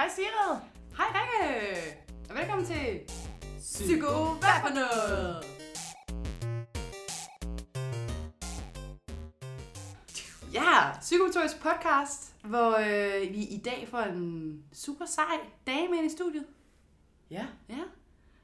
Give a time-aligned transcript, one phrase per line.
[0.00, 0.58] Hej Sigrid.
[0.96, 1.80] Hej Rikke!
[2.30, 3.00] Og velkommen til
[3.58, 5.44] Psyko, hvad for noget?
[10.52, 15.24] Ja, Psykomotorisk podcast, hvor øh, vi i dag får en super sej
[15.66, 16.46] dame ind i studiet.
[17.30, 17.46] Ja.
[17.68, 17.82] Ja.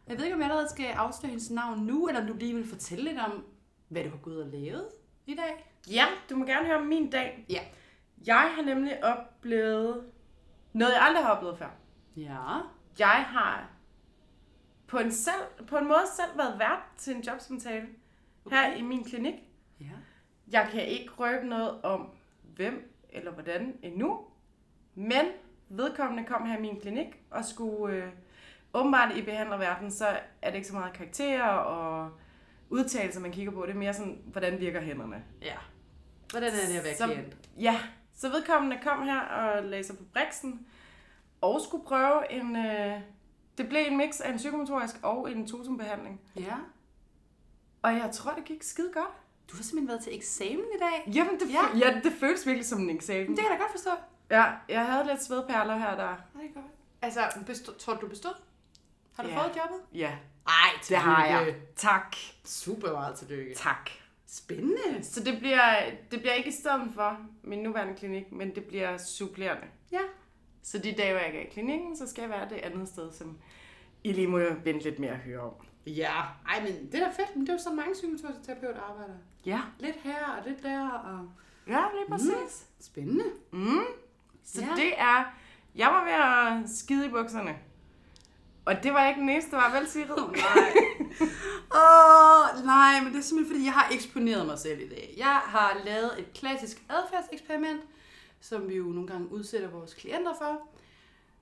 [0.09, 2.55] Jeg ved ikke, om jeg allerede skal afsløre hendes navn nu, eller om du lige
[2.55, 3.45] vil fortælle lidt om,
[3.89, 4.89] hvad du har gået og lavet
[5.27, 5.73] i dag.
[5.91, 7.47] Ja, du må gerne høre om min dag.
[7.51, 7.61] Ja.
[8.27, 10.05] Jeg har nemlig oplevet
[10.79, 11.71] noget, jeg aldrig har oplevet før.
[12.17, 12.61] Ja.
[12.99, 13.71] Jeg har
[14.87, 17.87] på en, selv, på en måde selv været vært til en jobsamtale
[18.45, 18.57] okay.
[18.57, 19.35] her i min klinik.
[19.81, 19.85] Ja.
[20.49, 22.11] Jeg kan ikke røbe noget om,
[22.43, 24.21] hvem eller hvordan endnu,
[24.95, 25.25] men
[25.69, 28.09] vedkommende kom her i min klinik og skulle øh,
[28.75, 30.07] åbenbart i behandlerverdenen, så
[30.43, 32.11] er det ikke så meget karakterer og
[32.71, 33.67] udtalelser, man kigger på.
[33.67, 35.25] Det er mere sådan, hvordan virker hænderne.
[35.43, 35.57] Ja.
[36.31, 37.37] Hvordan er det at være klient?
[37.61, 37.81] Ja,
[38.17, 40.67] så vedkommende kom her og lagde sig på briksen
[41.41, 42.57] og skulle prøve en...
[42.57, 43.01] Øh,
[43.59, 46.21] det blev en mix af en psykomotorisk og en totembehandling.
[46.37, 46.55] Ja.
[47.83, 49.11] Og jeg tror, det gik skide godt.
[49.51, 51.13] Du har simpelthen været til eksamen i dag.
[51.15, 51.79] Jamen, det, Ja.
[51.89, 52.01] ja.
[52.05, 53.29] det føles virkelig som en eksamen.
[53.29, 53.91] Det kan jeg da godt forstå.
[54.31, 56.15] Ja, jeg havde lidt svedperler her der.
[56.35, 56.67] Det er godt.
[57.03, 58.35] Altså, bestod, tror du, du bestod?
[59.17, 59.43] Har du Ja.
[59.43, 59.79] fået jobbet?
[59.95, 60.17] Ja,
[60.49, 61.55] Ej, det har jeg.
[61.77, 62.17] Tak.
[62.45, 63.55] Super meget tillykke.
[63.55, 63.91] Tak.
[64.27, 65.03] Spændende.
[65.05, 68.97] Så det bliver, det bliver ikke i stedet for min nuværende klinik, men det bliver
[68.99, 69.67] supplerende.
[69.93, 70.01] Ja.
[70.63, 72.89] Så de dage, hvor jeg ikke er i klinikken, så skal jeg være det andet
[72.89, 73.39] sted, som
[74.05, 75.53] I lige må vente lidt mere at høre om.
[75.87, 76.13] Ja.
[76.49, 77.37] Ej, men det er da fedt.
[77.37, 79.15] Men det er jo sådan mange psykomotoriske terapeuter arbejder.
[79.47, 79.61] Ja.
[79.79, 80.89] Lidt her og lidt der.
[80.89, 81.29] Og...
[81.69, 82.67] Ja, lige præcis.
[82.81, 83.25] Spændende.
[83.53, 83.79] Mm.
[84.45, 84.67] Så Ja.
[84.67, 84.75] ja.
[84.77, 85.35] det er...
[85.75, 86.13] Jeg var ved
[86.65, 87.57] at skide i bukserne.
[88.65, 90.27] Og det var ikke den eneste, der var vel, Sigrid?
[90.33, 90.73] nej.
[91.83, 95.15] Åh, nej, men det er simpelthen fordi, jeg har eksponeret mig selv i dag.
[95.17, 97.81] Jeg har lavet et klassisk adfærdseksperiment,
[98.41, 100.69] som vi jo nogle gange udsætter vores klienter for.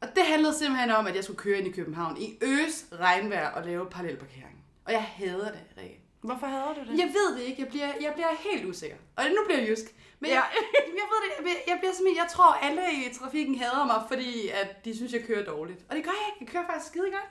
[0.01, 3.51] Og det handlede simpelthen om, at jeg skulle køre ind i København i øs, regnvejr
[3.51, 4.65] og lave parallelparkering.
[4.85, 6.01] Og jeg hader det, Rikke.
[6.21, 6.99] Hvorfor hader du det?
[6.99, 7.63] Jeg ved det ikke.
[7.63, 8.97] Jeg bliver, jeg bliver helt usikker.
[9.17, 9.85] Og nu bliver jeg jysk.
[10.21, 10.35] Men ja.
[10.35, 10.45] Jeg,
[11.01, 11.31] jeg ved det.
[11.37, 14.97] Jeg bliver, jeg bliver simpelthen, jeg tror, alle i trafikken hader mig, fordi at de
[14.97, 15.81] synes, jeg kører dårligt.
[15.89, 16.39] Og det gør jeg ikke.
[16.41, 17.31] Jeg kører faktisk skide godt.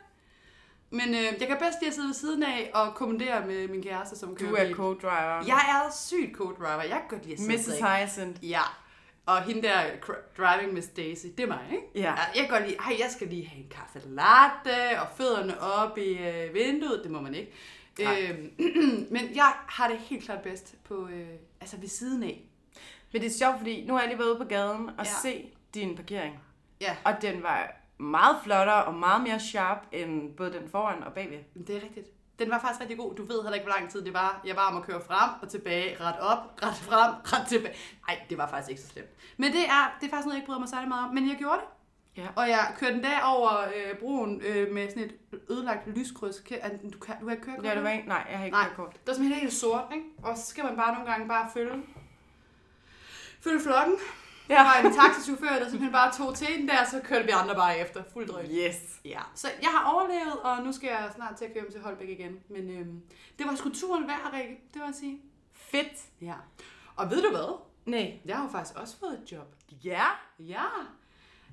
[0.93, 3.83] Men øh, jeg kan bedst lide at sidde ved siden af og kommandere med min
[3.83, 5.47] kæreste, som kører Du er co-driver.
[5.47, 6.81] Jeg er sygt co-driver.
[6.81, 7.79] Jeg kan godt lide at sidde Mrs.
[7.79, 8.49] Hyacinth.
[8.49, 8.61] Ja.
[9.25, 9.83] Og hende der
[10.37, 11.83] driving Miss Daisy, det er mig, ikke?
[11.95, 12.13] Ja.
[12.13, 15.97] Jeg kan godt lide, ej, jeg skal lige have en kaffe latte, og fødderne op
[15.97, 17.51] i øh, vinduet, det må man ikke.
[17.99, 18.21] Nej.
[18.29, 18.51] Øhm,
[19.15, 21.27] men jeg har det helt klart bedst på, øh,
[21.61, 22.41] altså ved siden af.
[23.11, 25.11] Men det er sjovt, fordi nu har jeg lige været ude på gaden og ja.
[25.21, 26.39] se din parkering.
[26.81, 31.13] Ja, Og den var meget flottere og meget mere sharp end både den foran og
[31.13, 31.39] bagved.
[31.67, 32.07] det er rigtigt.
[32.39, 33.15] Den var faktisk rigtig god.
[33.15, 34.41] Du ved heller ikke, hvor lang tid det var.
[34.45, 37.75] Jeg var om at køre frem og tilbage, ret op, ret frem, ret tilbage.
[38.07, 39.09] Nej, det var faktisk ikke så slemt.
[39.37, 41.13] Men det er, det er faktisk noget, jeg ikke bryder mig særlig meget om.
[41.13, 41.67] Men jeg gjorde det.
[42.23, 42.27] Ja.
[42.35, 45.15] Og jeg kørte den dag over øh, broen øh, med sådan et
[45.49, 46.39] ødelagt lyskryds.
[46.39, 48.55] Kan- Du kan, du har ikke kørt Ja, det var ikke, nej, jeg har ikke
[48.57, 48.65] Nej.
[48.65, 48.93] kørekort.
[48.93, 50.05] Det var simpelthen helt sort, ikke?
[50.23, 51.83] Og så skal man bare nogle gange bare følge,
[53.41, 53.95] følge flokken.
[54.49, 54.53] Ja.
[54.53, 57.55] Der var en taxichauffør, der simpelthen bare tog til den der, så kørte vi andre
[57.55, 58.03] bare efter.
[58.13, 58.45] Fuld drøn.
[58.45, 58.75] Yes.
[59.05, 59.19] Ja.
[59.35, 62.09] Så jeg har overlevet, og nu skal jeg snart til at køre hjem til Holbæk
[62.09, 62.39] igen.
[62.49, 63.01] Men øhm,
[63.39, 64.61] det var sgu turen værd, Rikke.
[64.73, 65.21] Det må jeg sige.
[65.53, 66.01] Fedt.
[66.21, 66.33] Ja.
[66.95, 67.59] Og ved du hvad?
[67.85, 68.19] Nej.
[68.25, 69.55] Jeg har jo faktisk også fået et job.
[69.83, 70.05] Ja.
[70.39, 70.63] Ja.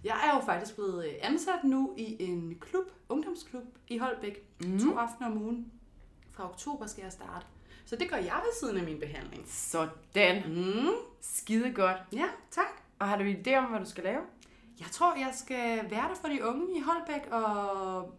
[0.04, 4.42] Jeg er jo faktisk blevet øh, ansat nu i en klub, ungdomsklub i Holbæk.
[4.60, 4.78] Mm.
[4.78, 5.72] To aftener om ugen.
[6.32, 7.46] Fra oktober skal jeg starte.
[7.86, 9.44] Så det gør jeg ved siden af min behandling.
[9.48, 10.42] Sådan.
[10.48, 10.94] Mm.
[11.20, 11.96] Skide godt.
[12.12, 12.79] Ja, tak.
[13.00, 14.20] Og har du en idé om, hvad du skal lave?
[14.80, 18.14] Jeg tror, jeg skal være der for de unge i Holbæk og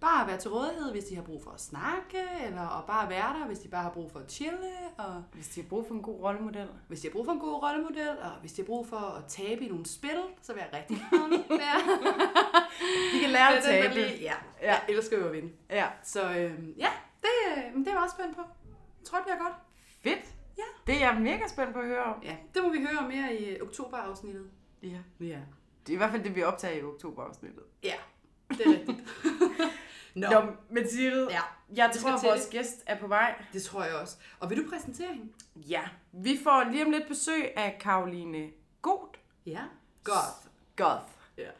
[0.00, 3.38] bare være til rådighed, hvis de har brug for at snakke, eller og bare være
[3.40, 5.94] der, hvis de bare har brug for at chille, og Hvis de har brug for
[5.94, 6.68] en god rollemodel.
[6.88, 9.24] hvis de har brug for en god rollemodel, og hvis de har brug for at
[9.28, 11.80] tabe i nogle spil, så vil jeg rigtig gerne være.
[13.14, 13.94] De kan lære Ja, at tabe.
[13.94, 15.52] lige- Ja, jeg elsker jo at vinde.
[15.70, 15.86] Ja.
[16.02, 16.88] Så øhm, ja,
[17.22, 18.42] det, øh, det er jeg også spændt på.
[19.00, 19.54] Jeg tror, det bliver godt.
[20.02, 20.34] Fedt.
[20.58, 20.62] Ja.
[20.86, 22.22] Det er jeg mega spændt på at høre om.
[22.22, 24.50] Ja, det må vi høre mere i øh, oktoberafsnittet.
[24.82, 24.98] Ja.
[25.20, 25.40] Ja.
[25.86, 27.62] Det er i hvert fald det, vi optager i oktoberafsnittet.
[27.82, 27.94] Ja,
[28.50, 28.98] det er rigtigt.
[30.14, 31.40] Nå, Nå, men Sigrid, ja,
[31.74, 33.42] jeg tror, skal at vores gæst er på vej.
[33.52, 34.16] det tror jeg også.
[34.40, 35.32] Og vil du præsentere hende?
[35.54, 35.82] Ja.
[36.12, 38.50] Vi får lige om lidt besøg af Karoline
[38.82, 39.16] God.
[39.46, 39.62] Ja.
[40.04, 40.50] Godt.
[40.76, 41.12] Goth.
[41.38, 41.50] Ja.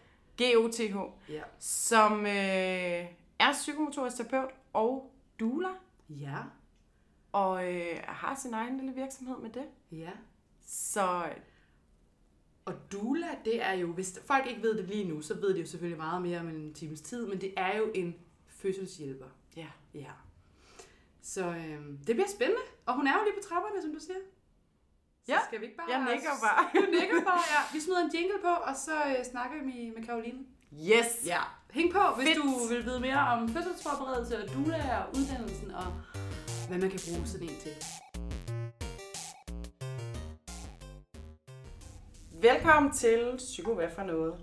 [0.43, 0.97] G-O-T-H.
[1.33, 1.43] Ja.
[1.59, 2.33] Som øh,
[3.39, 5.69] er psykomotorisk terapeut og doula.
[6.09, 6.37] Ja.
[7.37, 9.65] Og øh, har sin egen lille virksomhed med det.
[9.93, 10.11] Ja.
[10.67, 11.29] Så
[12.65, 15.61] Og doula, det er jo, hvis folk ikke ved det lige nu, så ved de
[15.61, 18.15] jo selvfølgelig meget mere om en times tid, men det er jo en
[18.47, 19.27] fødselshjælper.
[19.57, 19.67] ja.
[19.95, 20.11] Ja.
[21.23, 22.63] Så øhm, det bliver spændende.
[22.87, 24.19] Og hun er jo lige på trapperne, som du siger.
[25.25, 25.91] Så Ja, skal vi ikke bare...
[25.91, 26.63] jeg nikker bare.
[26.87, 27.61] Du nikker bare, ja.
[27.73, 30.39] Vi smider en jingle på, og så øh, snakker vi med Karoline.
[30.91, 31.11] Yes!
[31.27, 31.41] Ja,
[31.71, 32.39] hæng på, hvis Fedt.
[32.39, 35.87] du vil vide mere om fødselsforberedelse og doula og uddannelsen og
[36.69, 37.73] hvad man kan bruge sådan en til.
[42.41, 44.35] Velkommen til Psyko Hvad for noget.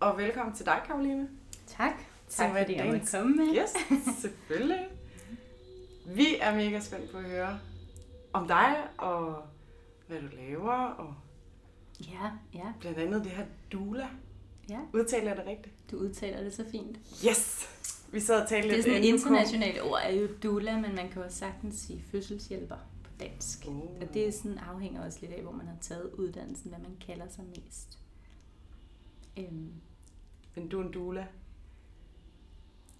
[0.00, 1.28] Og velkommen til dig, Karoline.
[1.66, 1.92] Tak.
[2.28, 3.54] Tak er fordi jeg måtte komme med.
[3.56, 3.70] Yes,
[4.20, 4.86] selvfølgelig.
[6.06, 7.58] Vi er mega spændt på at høre
[8.32, 9.42] om dig, og
[10.06, 11.14] hvad du laver, og
[12.00, 14.08] Ja, ja, blandt andet det her doula.
[14.70, 14.78] ja.
[14.92, 15.74] Udtaler jeg det rigtigt?
[15.90, 16.98] Du udtaler det så fint.
[17.28, 17.68] Yes!
[18.12, 20.94] Vi sad og talte Det er lidt sådan et internationalt ord, er jo doula, men
[20.94, 23.64] man kan jo sagtens sige fødselshjælper på dansk.
[23.68, 23.76] Uh.
[23.76, 26.96] Og det er sådan, afhænger også lidt af, hvor man har taget uddannelsen, hvad man
[27.06, 27.98] kalder sig mest.
[29.38, 29.72] Øhm,
[30.54, 31.26] Men du er en doula.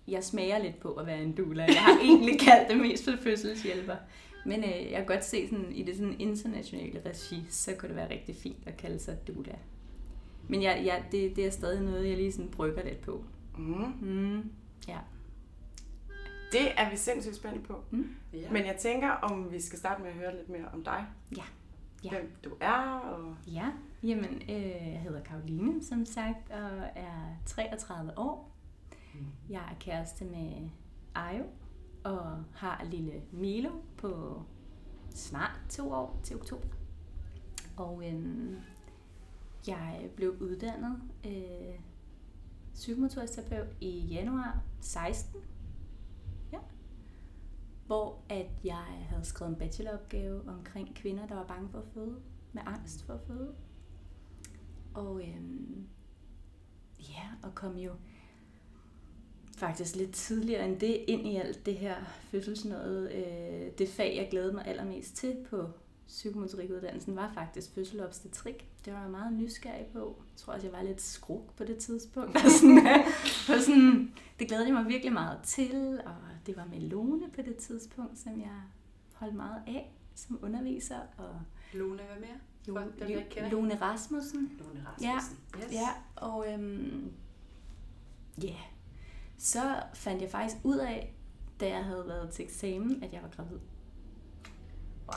[0.09, 1.65] jeg smager lidt på at være en doula.
[1.65, 3.97] Jeg har egentlig kaldt det mest for fødselshjælper.
[4.47, 7.97] Men øh, jeg kan godt se sådan, i det sådan internationale regi, så kunne det
[7.97, 9.59] være rigtig fint at kalde sig doula.
[10.49, 13.25] Men jeg, jeg, det, det er stadig noget, jeg lige sådan brygger lidt på.
[13.59, 13.93] Mm.
[14.01, 14.51] Mm,
[14.89, 14.99] ja.
[16.53, 17.85] Det er vi sindssygt spændt på.
[18.33, 18.51] Ja.
[18.51, 21.07] Men jeg tænker, om vi skal starte med at høre lidt mere om dig.
[21.37, 21.43] Ja.
[22.05, 22.11] Ja.
[22.11, 23.71] Hvem du er, og Ja,
[24.03, 28.53] jamen, øh, jeg hedder Karoline, som sagt, og er 33 år.
[29.49, 30.69] Jeg er kæreste med
[31.15, 31.45] Ajo,
[32.05, 34.43] og har lille Milo på
[35.11, 36.69] snart to år til oktober.
[37.77, 38.57] Og øhm,
[39.67, 41.81] jeg blev uddannet øh,
[42.75, 45.41] psykomotorisk terapeut i januar 16.
[46.53, 46.59] Ja.
[47.87, 52.21] Hvor at jeg havde skrevet en bacheloropgave omkring kvinder, der var bange for at føde,
[52.53, 53.55] med angst for at føde.
[54.95, 55.87] Og øhm,
[56.99, 57.93] ja, og kom jo
[59.57, 63.13] faktisk lidt tidligere end det ind i alt det her fødselsnødet.
[63.13, 65.71] Øh, det fag, jeg glædede mig allermest til på
[66.07, 68.69] psykomotorikuddannelsen, var faktisk fødselobstetrik.
[68.85, 70.23] Det var jeg meget nysgerrig på.
[70.31, 72.37] Jeg tror også, jeg var lidt skruk på det tidspunkt.
[72.45, 72.87] Og sådan,
[73.57, 76.15] og sådan, det glædede jeg mig virkelig meget til, og
[76.47, 78.61] det var med Lone på det tidspunkt, som jeg
[79.13, 81.41] holdt meget af som underviser, og
[81.73, 82.39] Lone, hvad mere?
[82.69, 84.53] Jo, For dem, Lone Rasmussen.
[84.59, 85.39] Lone Rasmussen.
[85.57, 85.73] Yes.
[85.73, 87.13] Ja, og øhm,
[88.45, 88.61] yeah.
[89.39, 91.15] så fandt jeg faktisk ud af,
[91.61, 93.59] da jeg havde været til eksamen, at jeg var gravid.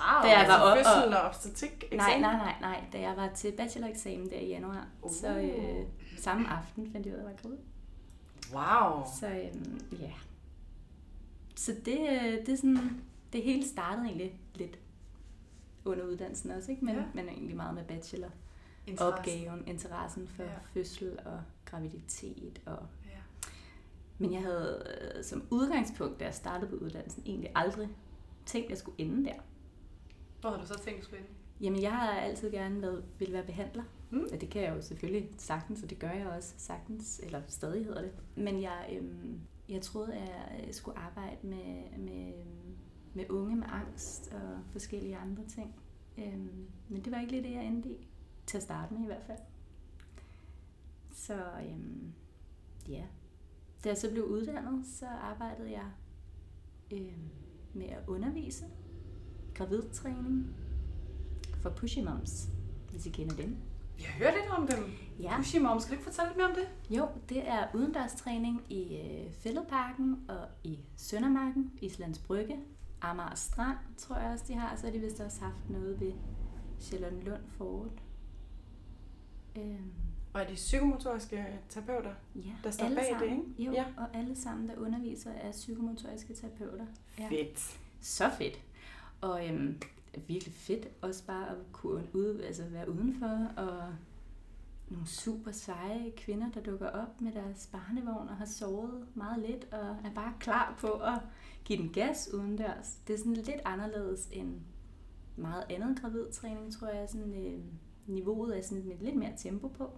[0.02, 1.86] Wow, Da jeg var op- altså fødsel og obstetrik.
[1.92, 2.84] Nej, nej, nej, nej.
[2.94, 5.12] Da jeg var til bacheloreksamen der i januar, Uh.
[5.14, 5.86] så øh,
[6.20, 7.58] samme aften fandt jeg ud af, at jeg var gravid.
[8.54, 9.04] Wow.
[9.20, 10.12] Så øhm, ja.
[11.56, 13.02] Så det, øh, det er sådan,
[13.34, 14.80] det hele startede egentlig lidt
[15.86, 16.86] under uddannelsen også, ikke?
[16.86, 17.04] Men, Ja.
[17.14, 18.30] men egentlig meget med bachelor.
[18.88, 19.18] Interesse.
[19.20, 20.50] Opgaven, interessen for ja.
[20.74, 23.10] fødsel og graviditet og Ja.
[24.18, 24.84] Men jeg havde
[25.18, 27.90] øh, som udgangspunkt, da jeg startede på uddannelsen, egentlig aldrig
[28.46, 29.34] tænkt, at jeg skulle ende der.
[30.46, 31.28] Hvor har du så tænkt, du skulle ind?
[31.62, 33.84] Jamen, jeg har altid gerne været, vil være behandler.
[34.12, 34.28] Mm.
[34.34, 37.86] Og det kan jeg jo selvfølgelig sagtens, og det gør jeg også sagtens, eller stadig
[37.86, 38.12] hedder det.
[38.36, 39.40] Men jeg, øhm,
[39.70, 42.34] jeg troede, at jeg skulle arbejde med, med,
[43.14, 45.76] med unge med angst og forskellige andre ting.
[46.18, 48.08] Øhm, men det var ikke lige det, jeg endte i.
[48.46, 49.40] Til at starte med i hvert fald.
[51.12, 51.34] Så
[51.70, 52.14] øhm,
[52.90, 53.04] ja.
[53.84, 55.92] Da jeg så blev uddannet, så arbejdede jeg
[56.92, 57.30] øhm,
[57.74, 58.66] med at undervise
[59.56, 60.56] gravidtræning
[61.62, 62.48] for pushy moms,
[62.92, 63.58] hvis I kender dem.
[64.00, 64.92] Har hørt lidt om dem.
[65.20, 65.38] Ja.
[65.38, 66.98] Pushy Mom, skal du ikke fortælle lidt mere om det?
[66.98, 72.56] Jo, det er udendørstræning i øh, Fælledparken og i Søndermarken, Islands Brygge,
[73.02, 74.76] Amager Strand, tror jeg også, de har.
[74.76, 76.12] Så har de vist også haft noget ved
[76.82, 78.02] Charlottenlund Fort.
[79.56, 79.92] Øhm,
[80.34, 82.14] Og er de psykomotoriske terapeuter?
[82.36, 83.64] ja, Der står bag det, sammen, ikke?
[83.64, 83.86] Jo, ja.
[83.98, 86.86] og alle sammen, der underviser, er psykomotoriske terapeuter.
[87.20, 87.28] Ja.
[87.30, 87.78] Fedt.
[88.02, 88.62] Så fedt.
[89.22, 89.82] Og øhm,
[90.28, 93.94] virkelig fedt også bare at kunne ud, altså være udenfor og
[94.90, 99.74] nogle super seje kvinder, der dukker op med deres barnevogn og har sovet meget lidt
[99.74, 101.20] og er bare klar på at
[101.66, 103.00] give den gas udendørs.
[103.08, 104.60] Det er sådan lidt anderledes end
[105.36, 107.10] meget andet gravidtræning, tror jeg.
[107.10, 107.60] Sådan, øh,
[108.08, 109.90] niveauet er sådan med lidt mere tempo på.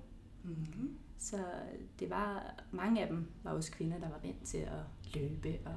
[0.44, 0.98] Mm-hmm.
[1.18, 1.38] Så
[2.00, 5.76] det var, mange af dem var også kvinder, der var vant til at løbe og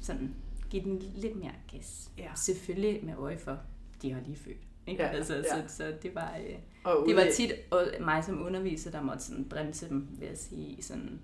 [0.00, 0.34] sådan
[0.70, 2.10] give den lidt mere gas.
[2.18, 2.30] Ja.
[2.34, 3.58] Selvfølgelig med øje for,
[4.02, 4.56] de har lige født.
[4.86, 5.02] Ikke?
[5.02, 5.42] Ja, altså, ja.
[5.42, 7.52] Så, så det var, øh, Og det var tit
[8.00, 11.20] mig som underviser, der måtte sådan bremse dem ved at sige sådan,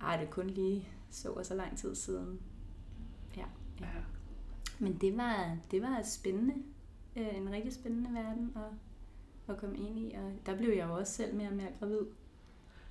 [0.00, 2.40] ej, det kun lige så og så lang tid siden.
[3.36, 3.44] Ja.
[3.80, 3.86] Ja.
[4.78, 6.54] Men det var, det var spændende.
[7.16, 10.14] Øh, en rigtig spændende verden at, at komme ind i.
[10.14, 12.00] Og der blev jeg jo også selv mere og mere gravid.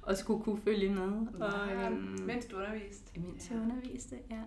[0.01, 1.27] Og skulle kunne følge med.
[1.39, 3.19] Og, Og, øhm, mens du underviste.
[3.19, 4.41] Mens jeg underviste, ja.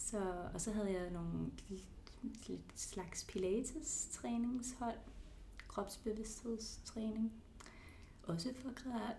[0.00, 0.18] Så,
[0.54, 1.50] og så havde jeg nogle
[2.74, 4.96] slags pilates træningshold,
[5.68, 7.32] kropsbevidsthedstræning.
[8.22, 8.70] også for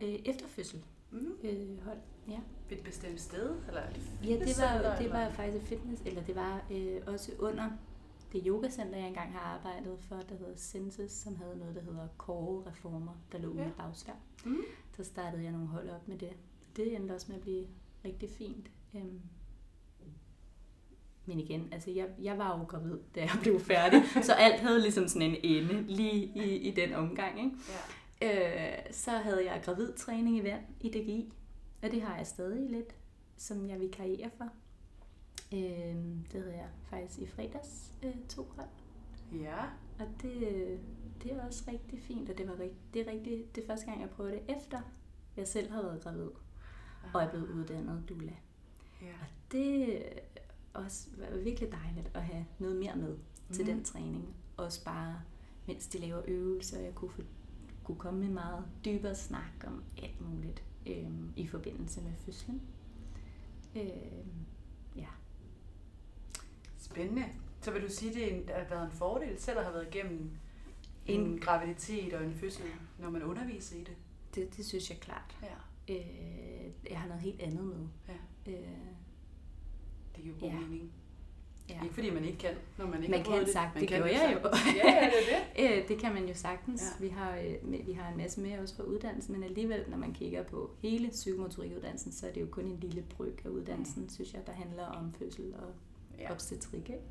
[0.01, 1.33] øh, efterfødsel Mm.
[1.43, 1.97] øh, hold.
[2.27, 2.39] Ja.
[2.69, 3.55] Et bestemt sted?
[3.67, 7.31] Eller et Ja, det var, det var faktisk et fitness, eller det var øh, også
[7.39, 7.69] under
[8.33, 12.07] det yogacenter, jeg engang har arbejdet for, der hedder Senses, som havde noget, der hedder
[12.17, 14.13] Core Reformer, der lå ude i Bagsvær.
[14.45, 14.57] Mm.
[14.97, 16.33] Så startede jeg nogle hold op med det.
[16.75, 17.67] Det endte også med at blive
[18.05, 18.71] rigtig fint.
[18.95, 19.21] Øhm.
[21.31, 24.81] Men igen, altså jeg, jeg var jo gravid, da jeg blev færdig, så alt havde
[24.81, 27.39] ligesom sådan en ende lige i, i den omgang.
[27.39, 27.51] Ikke?
[28.21, 28.77] Ja.
[28.77, 31.33] Øh, så havde jeg gravidtræning i vand i DGI,
[31.83, 32.95] og det har jeg stadig lidt,
[33.37, 34.49] som jeg vikarierer for.
[35.53, 35.95] Øh,
[36.31, 38.67] det havde jeg faktisk i fredags øh, to hold,
[39.41, 39.63] Ja.
[39.99, 40.79] og det,
[41.23, 43.85] det er også rigtig fint, og det var rigt, det er rigtig, det er første
[43.85, 44.79] gang, jeg prøvede det efter,
[45.37, 46.29] jeg selv har været gravid,
[47.13, 48.33] og er blevet uddannet doula.
[49.01, 49.07] Ja.
[49.07, 50.03] Og det
[50.73, 53.17] også var virkelig dejligt at have noget mere med
[53.53, 53.73] til Mhm.
[53.75, 54.35] den træning.
[54.57, 55.21] Også bare,
[55.67, 57.21] mens de laver øvelser, jeg kunne, få,
[57.83, 62.61] kunne komme med meget dybere snak om alt muligt øhm, i forbindelse med fødslen.
[63.75, 64.45] Øhm,
[64.95, 65.07] ja.
[66.77, 67.25] Spændende.
[67.61, 69.95] Så vil du sige, det er en- har været en fordel selv at have været
[69.95, 70.31] igennem
[71.05, 72.65] en, En- graviditet og en fødsel,
[72.99, 73.95] når man underviser i det?
[74.35, 75.37] Det, det synes jeg klart.
[75.43, 75.93] Ja.
[75.95, 77.87] Øh, jeg har noget helt andet med.
[78.07, 78.51] Ja.
[78.51, 78.67] Øh,
[80.23, 80.65] Det giver god Ja.
[80.67, 80.91] mening.
[81.69, 81.83] ja.
[81.83, 83.53] Ikke fordi man ikke kan, når man ikke Man har kan det.
[83.53, 84.49] sagt, Man det kan gjorde jeg jo.
[84.83, 85.81] Ja, ja, det er det.
[85.81, 86.83] Øh, det kan man jo sagtens.
[86.99, 87.05] Ja.
[87.05, 90.13] Vi, har, øh, vi har en masse med også fra uddannelsen, men alligevel, når man
[90.13, 94.33] kigger på hele psykomotorikuddannelsen, så er det jo kun en lille bryg af uddannelsen, synes
[94.33, 95.69] jeg, der handler om fødsel og
[96.19, 96.31] Ja.
[96.31, 96.89] obstetrik.
[96.89, 97.01] Ikke?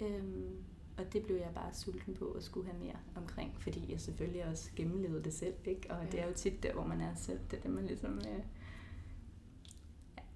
[0.00, 0.06] ja.
[0.06, 0.56] Øhm,
[0.98, 4.44] og det blev jeg bare sulten på at skulle have mere omkring, fordi jeg selvfølgelig
[4.44, 5.54] også gennemlevede det selv.
[5.64, 5.90] Ikke?
[5.90, 6.10] Og Ja.
[6.10, 8.42] det er jo tit der, hvor man er selv, det er det, man ligesom øh,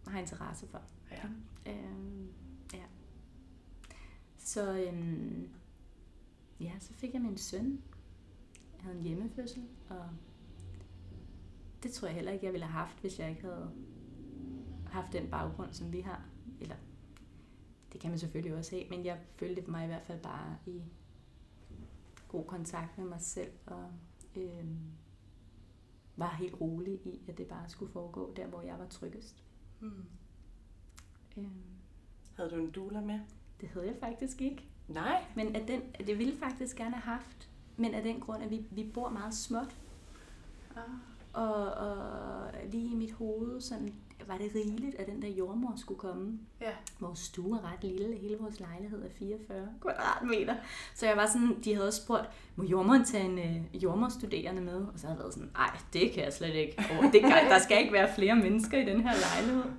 [0.06, 0.80] har interesse for.
[1.14, 1.72] Ja.
[1.72, 2.28] Øhm,
[2.74, 2.84] ja.
[4.38, 5.48] Så øhm,
[6.60, 7.82] ja, så fik jeg min søn.
[8.74, 10.08] Jeg havde en hjemmefødsel, og
[11.82, 13.70] det tror jeg heller ikke, jeg ville have haft, hvis jeg ikke havde
[14.86, 16.24] haft den baggrund, som vi har.
[16.60, 16.76] Eller
[17.92, 20.82] det kan man selvfølgelig også have, men jeg følte mig i hvert fald bare i
[22.28, 23.90] god kontakt med mig selv, og
[24.36, 24.78] øhm,
[26.16, 29.44] var helt rolig i, at det bare skulle foregå der, hvor jeg var tryggest.
[29.80, 30.04] Hmm.
[31.36, 31.46] Øhm,
[32.36, 33.18] Havde du en doula med?
[33.60, 34.64] det havde jeg faktisk ikke.
[34.88, 35.22] Nej.
[35.34, 38.50] Men at den, at jeg ville faktisk gerne have haft, men af den grund, at
[38.50, 39.76] vi, vi bor meget småt,
[40.76, 40.82] Ah.
[41.32, 43.94] og, og lige i mit hoved sådan,
[44.26, 46.38] var det rigeligt, at den der jordmor skulle komme.
[46.60, 46.70] Ja.
[47.00, 50.54] Vores stue er ret lille, hele vores lejlighed er 44 kvadratmeter.
[50.94, 54.74] Så jeg var sådan, de havde også spurgt, må jordmoren tage en øh, jordmorstuderende med?
[54.76, 56.84] Og så havde jeg været sådan, nej, det kan jeg slet ikke.
[56.98, 59.72] Oh, det kan, der skal ikke være flere mennesker i den her lejlighed.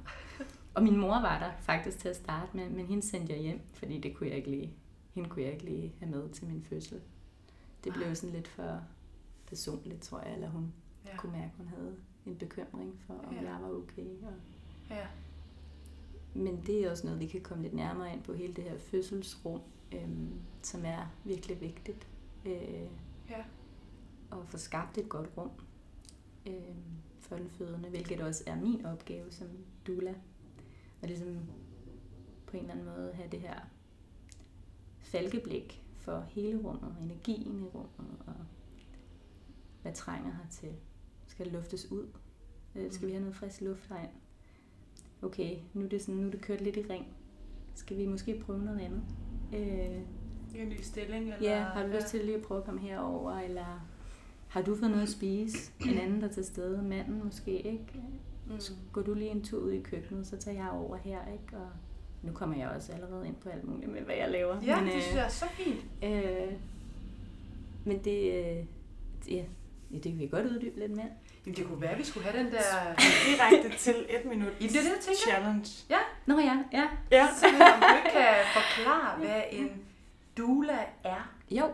[0.75, 3.59] Og min mor var der faktisk til at starte med, men hende sendte jeg hjem,
[3.73, 4.73] fordi det kunne jeg ikke lige,
[5.13, 7.01] hende kunne jeg ikke lige have med til min fødsel.
[7.83, 8.79] Det blev sådan lidt for
[9.47, 10.73] personligt, tror jeg, eller hun
[11.05, 11.17] Ja.
[11.17, 13.41] kunne mærke, at hun havde en bekymring for, om Ja.
[13.51, 14.05] jeg var okay.
[14.23, 14.33] Og,
[14.89, 15.05] Ja.
[16.33, 18.77] men det er også noget, vi kan komme lidt nærmere ind på, hele det her
[18.77, 22.07] fødselsrum, øhm, som er virkelig vigtigt.
[22.45, 22.53] Øh,
[23.29, 23.43] Ja.
[24.31, 25.49] at få skabt et godt rum
[26.47, 26.75] øhm,
[27.19, 29.47] for den fødende, hvilket også er min opgave som
[29.87, 30.13] doula.
[31.01, 31.39] At ligesom
[32.47, 33.59] på en eller anden måde have det her
[34.99, 38.33] falkeblik for hele rummet, energien i rummet, og
[39.81, 40.69] hvad trænger her til.
[41.27, 42.07] Skal det luftes ud?
[42.75, 44.11] Øh, Skal vi have noget frisk luft herind?
[45.21, 47.07] Okay, nu er det, sådan, nu er det kørt lidt i ring.
[47.75, 49.01] Skal vi måske prøve noget andet?
[49.53, 50.01] Øh,
[50.61, 51.23] En ny stilling?
[51.33, 51.49] Eller?
[51.51, 53.87] Ja, har du lyst til lige at prøve at komme herover, eller
[54.47, 55.71] har du fået noget at spise?
[55.87, 58.03] En anden, der er til stede, manden måske, ikke?
[58.47, 58.59] Mm.
[58.59, 61.57] Så går du lige en tur ud i køkkenet, så tager jeg over her, ikke?
[61.57, 61.67] Og
[62.21, 64.57] nu kommer jeg også allerede ind på alt muligt med, hvad jeg laver.
[64.65, 65.85] Ja, men, det synes jeg er så fint.
[66.03, 66.53] øh,
[67.85, 68.65] men det, øh,
[69.31, 69.43] ja,
[69.91, 71.09] ja, det kan vi godt uddybe lidt mere.
[71.45, 72.61] Jamen, det kunne være, at vi skulle have den der...
[73.27, 75.19] Direkte til et minut Ja, det er det, jeg tænker.
[75.27, 75.69] challenge.
[76.25, 76.87] Nå ja, ja.
[77.11, 77.27] Ja.
[77.39, 79.69] Simpelthen, om du ikke kan forklare, hvad en
[80.37, 81.65] doula er Jo,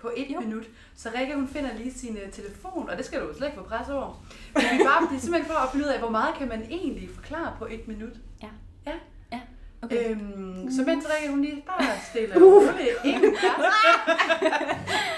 [0.00, 0.40] på et Jo.
[0.40, 0.64] minut.
[0.96, 3.58] Så Rikke, hun finder lige sin øh, telefon, og det skal du jo slet ikke
[3.58, 4.22] få pres over.
[4.54, 6.48] Men vi er bare det er simpelthen for at finde ud af, hvor meget kan
[6.48, 8.12] man egentlig forklare på et minut.
[8.42, 8.48] Ja.
[8.86, 8.92] Ja.
[9.32, 9.40] Ja,
[9.82, 10.10] okay.
[10.10, 12.42] Øhm, så mens Rikke, hun lige bare stiller uh.
[12.42, 13.32] roligt en glas.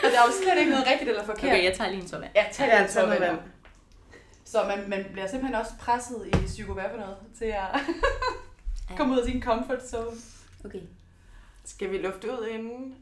[0.05, 1.45] og der er jo slet ikke noget rigtigt eller forkert.
[1.45, 2.25] okay, jeg tager lige en vand.
[2.35, 3.39] Ja, tag Ja, noget vand.
[4.45, 7.81] Så man, man bliver simpelthen også presset i psyko noget, til at
[8.99, 10.17] komme ud af sin comfort zone.
[10.65, 10.81] Okay.
[11.81, 12.95] Skal vi lufte ud inden?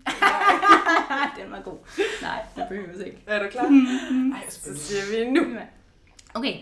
[1.38, 1.78] Den var god.
[2.22, 3.18] Nej, det behøves ikke.
[3.26, 3.64] Er du klar?
[4.34, 5.56] Ej, Så siger vi nu.
[6.34, 6.60] Okay.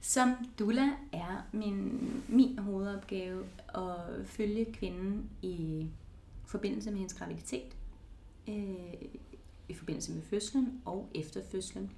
[0.00, 5.86] Som doula er min, min hovedopgave at følge kvinden i
[6.46, 7.76] forbindelse med hendes graviditet,
[8.48, 8.94] øh,
[9.68, 11.90] i forbindelse med fødslen og efter fødslen.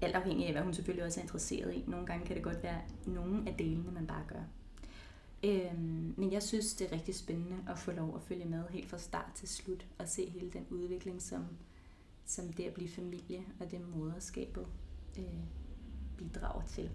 [0.00, 1.84] alt afhængig af, hvad hun selvfølgelig også er interesseret i.
[1.86, 4.42] Nogle gange kan det godt være nogle af delene, man bare gør.
[5.44, 8.88] Øhm, men jeg synes, det er rigtig spændende at få lov at følge med helt
[8.88, 11.46] fra start til slut, og se hele den udvikling, som,
[12.24, 14.66] som det at blive familie og det moderskabet
[15.18, 15.24] øh,
[16.16, 16.90] bidrager til.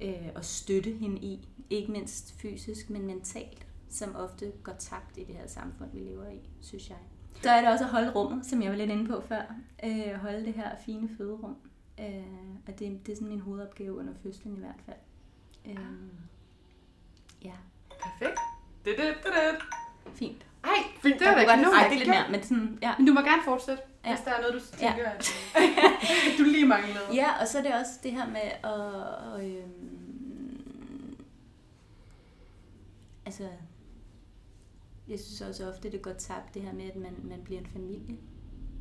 [0.00, 5.24] Øh, og støtte hende i, ikke mindst fysisk, men mentalt, som ofte går tabt i
[5.24, 6.98] det her samfund, vi lever i, synes jeg.
[7.42, 9.54] Så er det også at holde rummet, som jeg var lidt inde på før.
[9.84, 11.56] Øh, holde det her fine føderum.
[12.00, 12.22] Øh,
[12.66, 14.96] og det, det er sådan min hovedopgave under fødslen i hvert fald.
[15.66, 15.76] Øh,
[17.44, 17.52] ja,
[18.02, 18.38] Perfekt.
[18.84, 20.14] Det, det, det, det.
[20.14, 20.46] fint.
[20.64, 20.70] Ej,
[21.02, 21.18] Fint.
[21.18, 22.94] det var da have sagt lidt mere, men sådan, ja.
[22.98, 24.08] Men du må gerne fortsætte, Ja.
[24.10, 24.14] ja.
[24.16, 24.88] hvis der er noget, du Ja.
[24.88, 27.14] tænker, at, at du lige manglede.
[27.14, 29.44] Ja, og så er det også det her med at...
[29.44, 31.16] øhm,
[33.26, 33.48] altså,
[35.08, 37.66] jeg synes også ofte, det går tabt, det her med, at man, man bliver en
[37.66, 38.16] familie.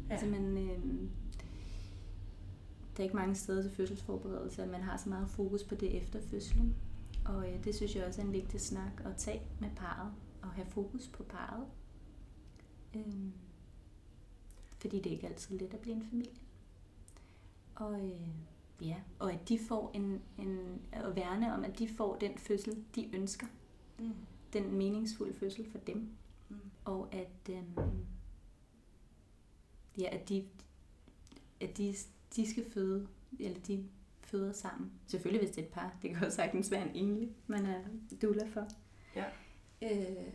[0.09, 0.13] Ja.
[0.13, 1.09] Altså, man, øhm,
[2.97, 5.97] der er ikke mange steder til fødselsforberedelse, at man har så meget fokus på det
[5.97, 6.75] efter fødslen.
[7.25, 10.49] Og øh, det synes jeg også er en vigtig snak at tage med parret, og
[10.49, 11.67] have fokus på parret.
[12.95, 13.33] Øhm,
[14.79, 16.41] fordi det er ikke altid let at blive en familie.
[17.75, 18.27] Og øh,
[18.81, 22.83] ja, og at de får en, en, at værne om, at de får den fødsel,
[22.95, 23.47] de ønsker.
[23.99, 24.13] Mm.
[24.53, 26.09] Den meningsfulde fødsel for dem.
[26.49, 26.57] Mm.
[26.85, 27.63] Og at, øh,
[29.97, 30.45] ja, at, de,
[31.59, 31.95] at de,
[32.35, 33.07] de skal føde,
[33.39, 33.85] eller de
[34.31, 34.91] føder sammen.
[35.07, 35.97] Selvfølgelig hvis det er et par.
[36.01, 37.81] Det kan jo sagtens være en enlig, man er
[38.21, 38.67] doula for.
[39.15, 39.25] Ja.
[39.81, 40.33] Øh,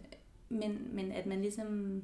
[0.49, 2.03] men, men at man ligesom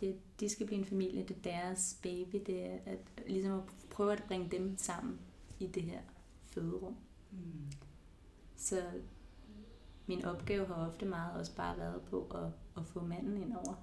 [0.00, 3.64] det, de skal blive en familie, det er deres baby, det er at, ligesom at
[3.90, 5.20] prøve at bringe dem sammen
[5.58, 6.00] i det her
[6.42, 6.96] føderum.
[7.30, 7.72] Mm.
[8.56, 8.82] Så
[10.06, 13.74] min opgave har ofte meget også bare været på at, at få manden ind over.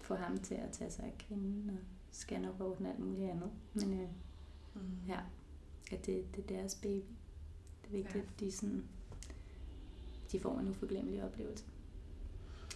[0.00, 1.78] Få ham til at tage sig af kvinden og
[2.12, 3.50] scanne op og alt muligt andet.
[3.74, 4.08] Men øh,
[4.74, 4.80] Mm.
[5.08, 5.18] ja,
[5.92, 7.04] at det, det er deres baby.
[7.82, 8.20] Det er vigtigt, Ja.
[8.20, 8.84] at de, sådan,
[10.32, 11.64] de får en uforglemmelig oplevelse.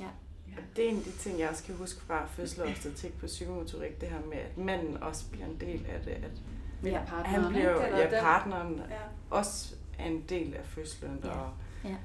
[0.01, 0.09] Ja.
[0.49, 4.01] Ja, det er en af de ting, jeg også kan huske fra fødselsopstatik på psykomotorik,
[4.01, 6.11] det her med, at manden også bliver en del af det.
[6.11, 6.43] At
[6.85, 9.01] Ja, partneren, han bliver ja, partneren Ja.
[9.31, 11.31] også er en del af fødslen, Ja.
[11.31, 11.53] og
[11.85, 11.97] Ja.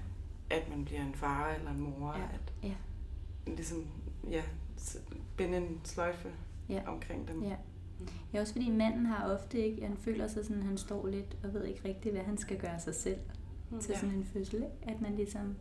[0.50, 2.14] at man bliver en far eller en mor.
[2.18, 2.24] Ja.
[2.24, 2.76] At Ja.
[3.48, 3.88] ligesom,
[4.32, 4.44] ja,
[5.38, 6.32] binde en sløjfe
[6.72, 6.82] Ja.
[6.88, 7.44] omkring dem.
[7.44, 7.56] Ja.
[8.34, 11.54] Ja, også fordi manden har ofte ikke, han føler sig sådan, han står lidt og
[11.54, 13.18] ved ikke rigtigt, hvad han skal gøre sig selv
[13.72, 13.80] Mm.
[13.80, 14.56] til sådan en fødsel.
[14.56, 14.96] Ikke?
[14.96, 15.56] At man ligesom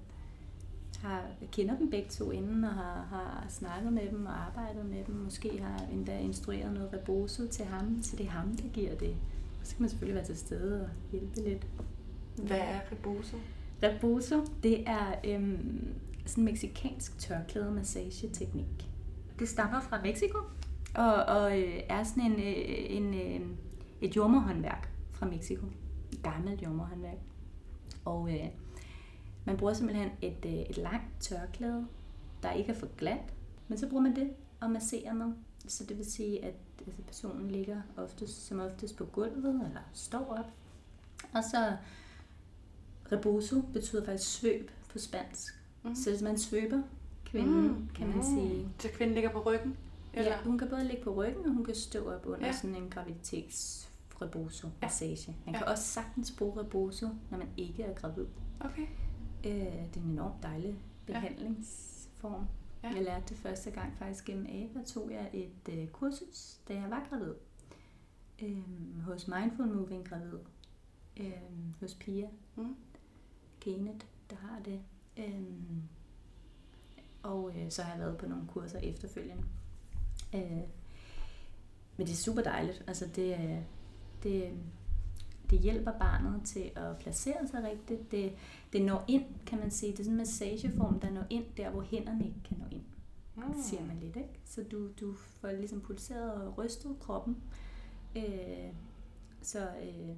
[1.03, 5.05] har, kender dem begge to inden og har, har snakket med dem og arbejdet med
[5.05, 5.15] dem.
[5.15, 9.17] Måske har endda instrueret noget reboso til ham, så det er ham, der giver det.
[9.61, 11.67] Og så kan man selvfølgelig være til stede og hjælpe lidt.
[12.37, 13.37] Hvad er reboso?
[13.83, 15.95] Reboso, det er øhm,
[16.27, 18.91] sådan en meksikansk tørklæde massageteknik.
[19.39, 20.39] Det stammer fra Mexico,
[20.95, 23.49] og, og øh, er sådan en, øh, en, øh,
[24.01, 25.67] et jordmorhåndværk fra Mexico.
[26.13, 27.19] Et gammelt jordmorhåndværk.
[28.05, 28.47] Og øh,
[29.45, 31.87] man bruger simpelthen et, øh, et langt tørklæde,
[32.43, 33.33] der ikke er for glat,
[33.69, 35.33] men så bruger man det og masserer med.
[35.69, 36.55] Så det vil sige, at
[36.87, 40.51] altså, personen ligger oftest, som oftest på gulvet eller står op.
[41.33, 41.77] Og så
[43.13, 45.55] reboso betyder faktisk svøb på spansk.
[45.83, 45.95] Mm.
[45.95, 46.83] Så hvis man svøber
[47.25, 47.89] kvinden, mm.
[47.95, 48.23] kan man Mm.
[48.23, 48.69] sige.
[48.79, 49.77] Så kvinden ligger på ryggen?
[50.15, 50.31] Eller?
[50.31, 52.53] Ja, hun kan både ligge på ryggen, og hun kan stå op under Ja.
[52.53, 53.91] sådan en graviditets
[54.23, 55.37] reboso massage.
[55.47, 55.59] Man Ja.
[55.59, 58.27] kan også sagtens bruge reboso, når man ikke er gravid.
[58.61, 58.87] Okay.
[59.47, 60.75] Øh, det er en enormt dejlig
[61.07, 62.47] behandlingsform.
[62.83, 62.89] Ja.
[62.89, 66.91] Jeg lærte det første gang faktisk gennem AVA, tog jeg et øh, kursus, da jeg
[66.91, 67.35] var gravid.
[68.43, 70.39] Øh, hos Mindful Moving Gravid.
[71.17, 71.33] Øh,
[71.81, 72.77] hos Pia Mm.
[73.61, 74.81] Genet, der har det.
[75.17, 75.43] Øh,
[77.23, 79.45] og øh, så har jeg været på nogle kurser efterfølgende.
[80.35, 80.61] Øh,
[81.97, 82.85] men det er super dejligt.
[82.87, 83.37] Altså det,
[84.23, 84.53] det,
[85.51, 88.11] det hjælper barnet til at placere sig rigtigt.
[88.11, 88.33] Det,
[88.73, 89.93] det når ind, kan man sige.
[89.93, 92.85] Det er sådan en massageform, der når ind der, hvor hænderne ikke kan nå ind,
[93.37, 93.55] Mm.
[93.63, 94.17] siger man lidt.
[94.17, 94.41] Ikke?
[94.45, 97.37] Så du, du får ligesom pulseret og rystet kroppen.
[98.17, 98.73] Øh,
[99.43, 100.17] så øh,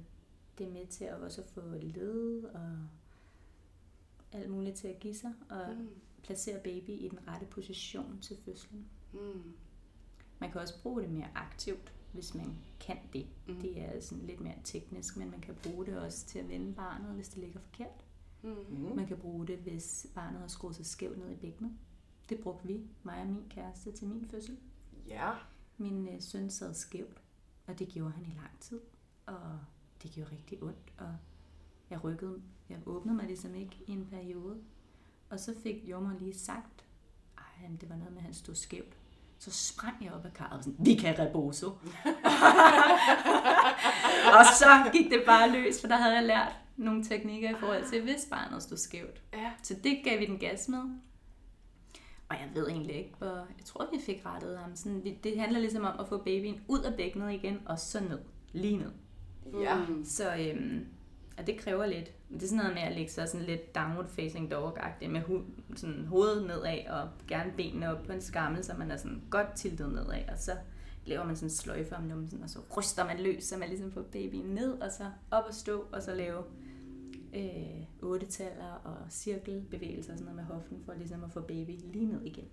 [0.57, 2.77] det er med til at også få led og
[4.31, 5.89] alt muligt til at give sig, og Mm.
[6.23, 8.85] placere baby i den rette position til fødslen.
[9.13, 9.53] Mm.
[10.43, 13.27] Man kan også bruge det mere aktivt, hvis man kan det.
[13.47, 13.61] Mm.
[13.61, 16.73] Det er sådan lidt mere teknisk, men man kan bruge det også til at vende
[16.73, 18.05] barnet, hvis det ligger forkert.
[18.41, 18.49] Mm.
[18.69, 18.95] Mm.
[18.95, 21.71] Man kan bruge det, hvis barnet har skruet sig skævt ned i bækkenet.
[22.29, 24.57] Det brugte vi, mig og min kæreste, til min fødsel.
[25.07, 25.31] Ja.
[25.77, 27.21] Min øh, søn sad skævt,
[27.67, 28.79] og det gjorde han i lang tid.
[29.25, 29.59] Og
[30.03, 31.15] det gjorde rigtig ondt, og
[31.89, 34.63] jeg rykkede, jeg åbnede mig ligesom ikke i en periode.
[35.29, 36.85] Og så fik jordmoren lige sagt,
[37.37, 38.97] ej, det var noget med, at han stod skævt.
[39.43, 41.67] Så sprang jeg op ad karret og sådan, vi kan reboso.
[44.37, 47.89] og så gik det bare løs, for der havde jeg lært nogle teknikker i forhold
[47.89, 49.21] til, hvis barnet stod skævt.
[49.33, 49.51] Ja.
[49.63, 50.79] Så det gav vi den gas med.
[52.29, 53.27] Og jeg ved egentlig ikke, hvor...
[53.27, 54.75] Jeg tror, vi fik rettet ham.
[54.75, 58.19] Sådan, det handler ligesom om at få babyen ud af bækkenet igen, og så ned.
[58.51, 58.91] Lige ned.
[59.61, 59.77] Ja.
[60.03, 60.85] Så øhm,
[61.37, 62.11] og det kræver lidt.
[62.29, 65.21] Men det er sådan noget med at lægge sig sådan lidt downward facing dog med
[65.21, 65.43] hu-
[65.75, 69.53] sådan hovedet nedad og gerne benene op på en skammel, så man er sådan godt
[69.55, 70.29] tiltet nedad.
[70.31, 70.51] Og så
[71.05, 73.91] laver man sådan en sløjfe om numsen, og så ryster man løs, så man ligesom
[73.91, 76.43] får babyen ned, og så op og stå, og så lave
[77.35, 81.71] øh, otte taller og cirkelbevægelser og sådan noget med hoften, for ligesom at få baby
[81.93, 82.45] lige ned igen.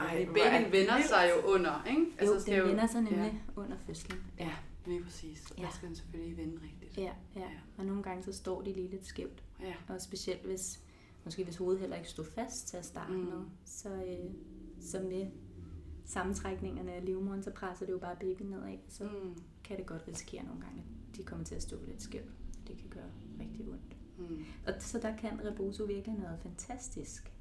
[0.00, 2.06] Ej, Ej, er babyen vender sig jo under, ikke?
[2.18, 4.18] Altså, jo, den jo, vender sig nemlig Ja, under fødslen.
[4.38, 4.50] ja
[4.86, 5.52] lige præcis.
[5.58, 5.62] Ja.
[5.62, 6.98] der skal den selvfølgelig vende rigtigt.
[6.98, 7.40] Ja, ja.
[7.40, 7.50] Ja.
[7.76, 9.44] Og nogle gange så står de lige lidt skævt.
[9.60, 9.74] Ja.
[9.88, 10.82] Og specielt hvis,
[11.24, 13.18] måske hvis hovedet heller ikke stod fast til at starte Mm.
[13.18, 14.30] med, så, øh,
[14.80, 15.26] så med
[16.04, 18.78] sammentrækningerne af livmoderen, så presser det jo bare babyen nedad.
[18.88, 19.10] Så mm.
[19.28, 19.34] Mm.
[19.64, 20.78] kan det godt risikere nogle gange,
[21.10, 22.30] at de kommer til at stå lidt skævt.
[22.68, 23.96] Det kan gøre rigtig ondt.
[24.18, 24.44] Mm.
[24.66, 27.32] Og så der kan Rebozo virkelig noget fantastisk.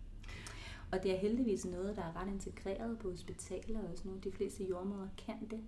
[0.91, 4.23] Og det er heldigvis noget, der er ret integreret på hospitaler og sådan noget.
[4.23, 5.60] De fleste jordmøder kan det.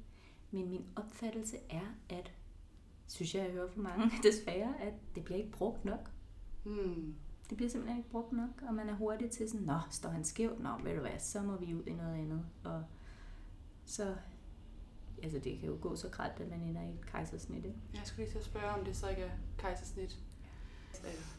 [0.54, 2.32] Men min opfattelse er, at,
[3.08, 6.12] synes jeg, jeg hører for mange desværre, at det bliver ikke brugt nok.
[6.64, 7.16] Mm.
[7.50, 10.26] Det bliver simpelthen ikke brugt nok, og man er hurtig til sådan, nå, står han
[10.26, 10.60] skævt?
[10.60, 12.46] Nå, ved du hvad, så må vi ud i noget andet.
[12.64, 12.84] Og
[13.86, 14.16] så,
[15.24, 17.78] altså det kan jo gå så grædt, at man ender i et kejsersnit, ikke?
[17.94, 20.20] Jeg skulle lige til at spørge, om det så ikke er kejsersnit.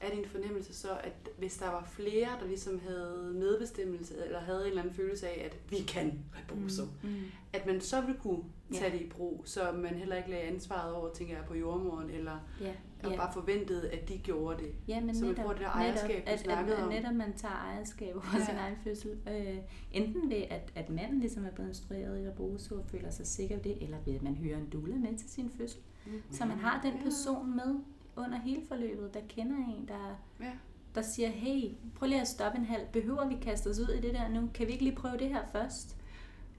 [0.01, 4.61] Er din fornemmelse så, at hvis der var flere, der ligesom havde medbestemmelse, eller havde
[4.61, 7.09] en eller anden følelse af, at vi kan Rebozo, mm.
[7.09, 7.25] Mm.
[7.53, 8.99] at man så ville kunne tage Ja.
[8.99, 12.33] det i brug, så man heller ikke lagde ansvaret over, tænker jeg, på jordmoren, eller
[12.61, 12.73] Ja,
[13.05, 13.17] og ja.
[13.17, 14.73] bare forventede, at de gjorde det.
[14.89, 16.89] Ja, men Så man netop, får det der ejerskab, netop, du at, at, at om.
[16.89, 18.45] netop man tager ejerskab over Ja.
[18.45, 19.11] sin egen fødsel.
[19.29, 19.57] Øh,
[19.93, 23.57] enten ved, at, at manden ligesom er blevet instrueret i Rebozo og føler sig sikker
[23.57, 25.81] ved det, eller ved, at man hører en doula med til sin fødsel.
[26.07, 26.13] Mm.
[26.31, 27.75] Så man har den person med
[28.17, 30.53] under hele forløbet, der kender en, der, Ja.
[30.95, 32.83] der siger, hey, prøv lige at stoppe en halv.
[32.93, 34.49] Behøver vi kaste os ud i det der nu?
[34.55, 35.97] Kan vi ikke lige prøve det her først?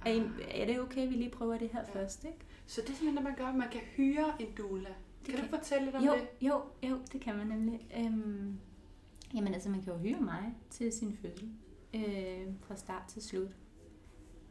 [0.05, 0.23] Er, I,
[0.61, 2.01] er det okay, vi lige prøver det her Ja.
[2.01, 2.37] først, ikke?
[2.65, 4.89] Så det er simpelthen, at man gør, at man kan hyre en doula.
[4.89, 6.47] Kan, kan kan- du fortælle lidt om Jo, det?
[6.47, 7.87] jo, jo, det kan man nemlig.
[7.97, 8.59] Øhm,
[9.35, 11.49] jamen altså, man kan jo hyre mig til sin fødsel.
[11.93, 13.55] Øh, fra start til slut.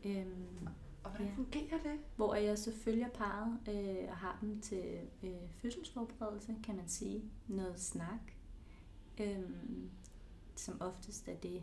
[0.05, 0.69] Øhm,
[1.05, 1.33] Og hvordan Ja.
[1.37, 1.99] fungerer det?
[2.17, 5.31] hvor jeg så følger parret øh, og har dem til øh,
[5.63, 7.23] fødselsforberedelse, kan man sige.
[7.49, 8.33] Noget snak.
[9.21, 9.91] Øhm,
[10.57, 11.63] som oftest er det,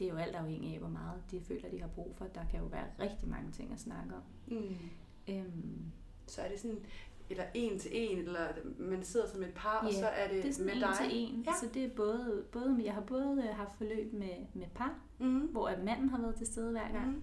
[0.00, 2.24] det er jo alt afhængigt af, hvor meget de føler, de har brug for.
[2.24, 4.22] Der kan jo være rigtig mange ting at snakke om.
[4.46, 4.74] Mm.
[5.28, 5.82] Øhm,
[6.26, 6.78] Så er det sådan,
[7.30, 8.46] eller en til en, eller
[8.78, 10.94] man sidder som et par, og Ja, så er det, det er med en dig?
[11.00, 11.42] til en.
[11.42, 11.52] Ja.
[11.60, 15.38] Så det er både, både, jeg har både øh, haft forløb med, med par, Mm.
[15.40, 17.22] hvor at manden har været til stede hver gang, Mm.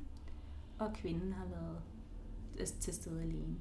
[0.79, 1.81] og kvinden har været
[2.59, 3.55] øh, til stede alene.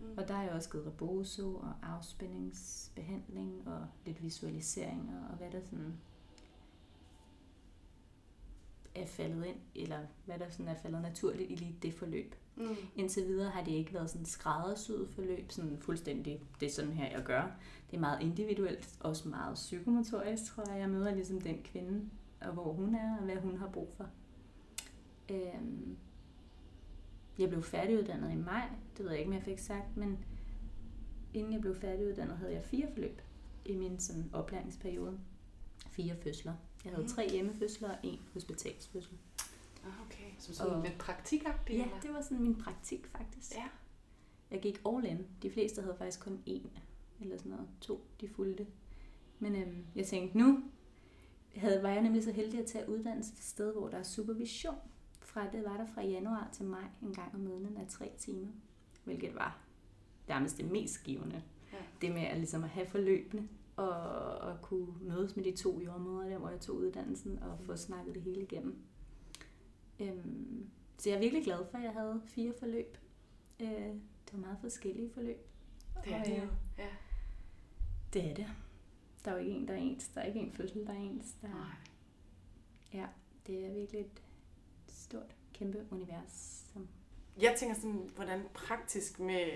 [0.00, 0.18] Mm.
[0.18, 5.60] Og der har jeg også givet rebozo og afspændingsbehandling og lidt visualiseringer og hvad der
[5.60, 5.94] sådan
[9.02, 12.34] er faldet ind, eller hvad der sådan er faldet naturligt i lige det forløb.
[12.56, 12.76] Mm.
[12.96, 17.10] Indtil videre har det ikke været sådan skræddersyet forløb, sådan fuldstændig, det er sådan her,
[17.16, 17.42] jeg gør.
[17.90, 20.80] Det er meget individuelt, også meget psykomotorisk, tror jeg.
[20.80, 24.06] Jeg møder ligesom den kvinde, og hvor hun er, og hvad hun har brug for.
[25.30, 25.96] Øhm,
[27.38, 30.24] jeg blev færdiguddannet i maj, det ved jeg ikke, om jeg fik sagt, men
[31.34, 33.22] inden jeg blev færdiguddannet, havde jeg fire forløb
[33.64, 35.18] i min sådan, oplæringsperiode.
[35.90, 36.54] Fire fødsler.
[36.86, 37.12] Jeg havde Mm.
[37.12, 39.18] tre hjemmefødsler og en hospitalsfødsel.
[39.84, 40.24] Ah, okay.
[40.38, 41.78] Som sådan Og- lidt praktikagtigt?
[41.78, 42.00] Ja, eller?
[42.00, 43.54] det var sådan min praktik faktisk.
[43.54, 43.64] Ja.
[44.50, 45.26] Jeg gik all in.
[45.42, 46.68] De fleste havde faktisk kun én
[47.20, 47.68] eller sådan noget.
[47.80, 48.66] To, de fulgte.
[49.38, 50.62] Men øhm, jeg tænkte, nu
[51.56, 54.74] havde, var jeg nemlig så heldig at tage uddannelse et sted, hvor der er supervision.
[55.20, 58.48] Fra, det var der fra januar til maj en gang om måneden af tre timer.
[59.04, 59.58] Hvilket var
[60.28, 61.42] nærmest det mest givende.
[61.72, 61.78] Ja.
[62.00, 63.88] Det med at, ligesom at have forløbende og,
[64.38, 68.14] og kunne mødes med de to jordmøder, der hvor jeg tog uddannelsen og få snakket
[68.14, 68.78] det hele igennem.
[70.00, 72.98] Øhm, så jeg er virkelig glad for, at jeg havde fire forløb.
[73.60, 75.46] Øh, det var meget forskellige forløb.
[76.04, 76.48] Det er Og, det øh, jo.
[76.78, 76.88] Ja.
[78.12, 78.46] Det er det.
[79.24, 80.08] Der er jo ikke en, der er ens.
[80.08, 81.34] Der er ikke en fødsel, der er ens.
[81.42, 81.66] Der, Nej.
[82.94, 83.06] ja,
[83.46, 84.22] det er virkelig et
[84.88, 86.64] stort, kæmpe univers.
[86.72, 86.88] Som,
[87.40, 89.50] Jeg tænker sådan, hvordan praktisk med...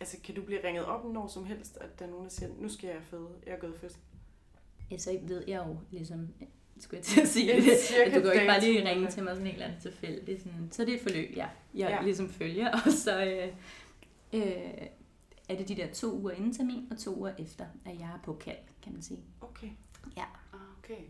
[0.00, 2.50] Altså, kan du blive ringet op når som helst, at der er nogen, der siger,
[2.58, 4.00] nu skal jeg føde, jeg er gået fødsel.
[4.90, 6.28] ja, så ved jeg jo ligesom,
[6.78, 7.70] skulle jeg til at sige En det,
[8.06, 10.42] at du kan ikke bare lige ringe til mig sådan helt andet tilfældigt.
[10.42, 11.48] Sådan, så det er et forløb, ja.
[11.74, 11.90] Jeg Ja.
[11.96, 12.02] ja.
[12.02, 13.48] ligesom følger, og så øh,
[14.32, 14.86] øh,
[15.48, 18.18] er det de der to uger inden termin, og to uger efter, at jeg er
[18.24, 19.20] på kald, kan man sige.
[19.40, 19.68] Okay.
[20.52, 21.02] Ah, okay.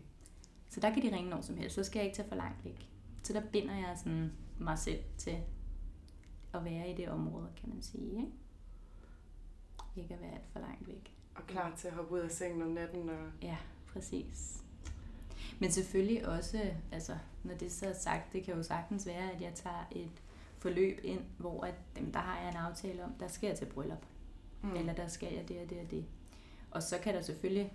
[0.69, 2.65] Så der kan de ringe når som helst, så skal jeg ikke tage for langt
[2.65, 2.89] væk.
[3.23, 5.37] Så der binder jeg sådan mig selv til
[6.53, 8.09] at være i det område, kan man sige.
[8.11, 8.27] Ikke,
[10.01, 11.15] ikke at være alt for langt væk.
[11.35, 13.09] Og klar til at hoppe ud af sengen om natten.
[13.09, 13.29] Og...
[13.41, 13.57] Ja,
[13.87, 14.63] præcis.
[15.59, 19.41] Men selvfølgelig også, altså, når det så er sagt, det kan jo sagtens være, at
[19.41, 20.21] jeg tager et
[20.57, 23.65] forløb ind, hvor at, jamen, der har jeg en aftale om, der skal jeg til
[23.65, 24.05] bryllup.
[24.61, 24.75] Mm.
[24.75, 26.05] Eller der skal jeg det og det og det.
[26.71, 27.73] Og så kan der selvfølgelig,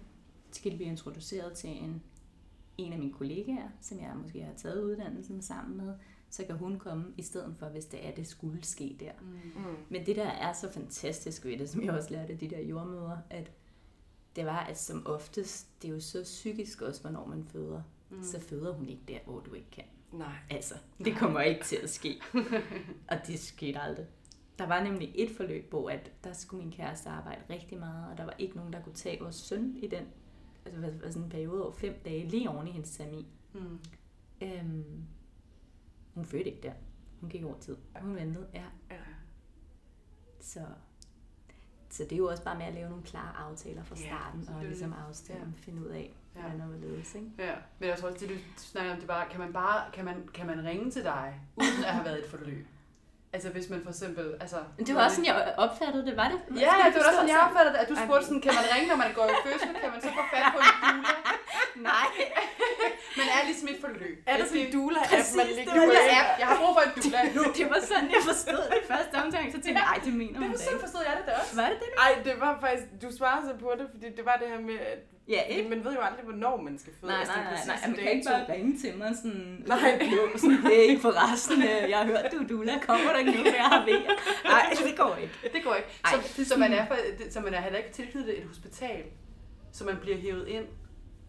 [0.52, 2.02] skal blive introduceret til en,
[2.78, 5.94] en af mine kollegaer, som jeg måske har taget uddannelsen sammen med,
[6.34, 9.12] så kan hun komme i stedet for, hvis det er, det skulle ske der.
[9.20, 9.76] Mm.
[9.88, 12.60] Men det der er så fantastisk ved det, som jeg også lærte af de der
[12.60, 13.52] jordmøder, at
[14.36, 17.82] det var, at som oftest, det er jo så psykisk også, hvornår man føder.
[18.10, 18.22] Mm.
[18.22, 19.84] Så føder hun ikke der, hvor du ikke kan.
[20.12, 20.36] Nej.
[20.50, 22.20] Altså, det kommer ikke til at ske.
[23.10, 24.06] og det skete aldrig.
[24.58, 28.18] Der var nemlig et forløb, hvor at der skulle min kæreste arbejde rigtig meget, og
[28.18, 30.04] der var ikke nogen, der kunne tage vores søn i den
[30.66, 33.26] altså, sådan en periode over fem dage, lige oven i hendes termin.
[33.52, 33.78] Mm.
[34.42, 35.06] Øhm,
[36.14, 36.72] hun fødte ikke der.
[37.20, 37.76] Hun gik over tid.
[38.00, 38.62] Hun ventede, ja.
[38.90, 38.96] Ja.
[40.40, 40.60] Så,
[41.90, 44.40] så det er jo også bare med at lave nogle klare aftaler fra Ja, starten,
[44.40, 44.70] og selvfølgelig.
[44.70, 46.40] ligesom afstemme, finde ud af, Ja.
[46.40, 47.30] hvordan og hvorledes, ikke?
[47.38, 50.04] Ja, men jeg tror også, det du snakker om, det bare, kan man bare, kan
[50.04, 52.66] man, kan man ringe til dig, uden at have været et forløb?
[53.32, 54.56] Altså hvis man for eksempel, altså...
[54.76, 56.38] Men det var også sådan, jeg opfattede det, var det?
[56.64, 58.64] Ja, ja, det var også sådan, jeg opfattede det, at du spurgte sådan, kan man
[58.74, 61.12] ringe, når man går i fødsel, kan man så få fat på en doula?
[61.90, 62.08] Nej.
[63.64, 64.16] Er ligesom et forløb.
[64.30, 66.04] Er der sådan en doula-app, man det lige var kan gå det.
[66.10, 66.18] ind?
[66.20, 66.28] app.
[66.42, 67.42] Jeg har brug for en doula nu.
[67.58, 70.36] Det var sådan, jeg forstod det i første omgang, så tænkte jeg, nej, det mener
[70.40, 71.54] Det hun sådan forstod jeg det da også.
[71.60, 71.90] Var det det?
[72.04, 74.78] Ej, det var faktisk, du svarede så på det, fordi det var det her med,
[74.92, 75.68] at Ja, ikke?
[75.72, 77.12] man ved jo aldrig, hvornår man skal føde.
[77.12, 79.64] Nej, Altså, nej, det er nej, nej, man kan ikke bare ringe til mig sådan,
[79.66, 80.10] Nej.
[80.16, 83.42] jo, sådan, hey, forresten, øh, jeg har hørt, du er dula, kommer der ikke nu,
[83.44, 84.00] jeg har ved.
[84.54, 85.34] Nej, det går ikke.
[85.54, 85.88] Det går ikke.
[86.04, 86.96] Ej, Så, det er så, man er, for,
[87.30, 89.02] så man er heller ikke tilknyttet et hospital,
[89.72, 90.64] så man bliver hævet ind.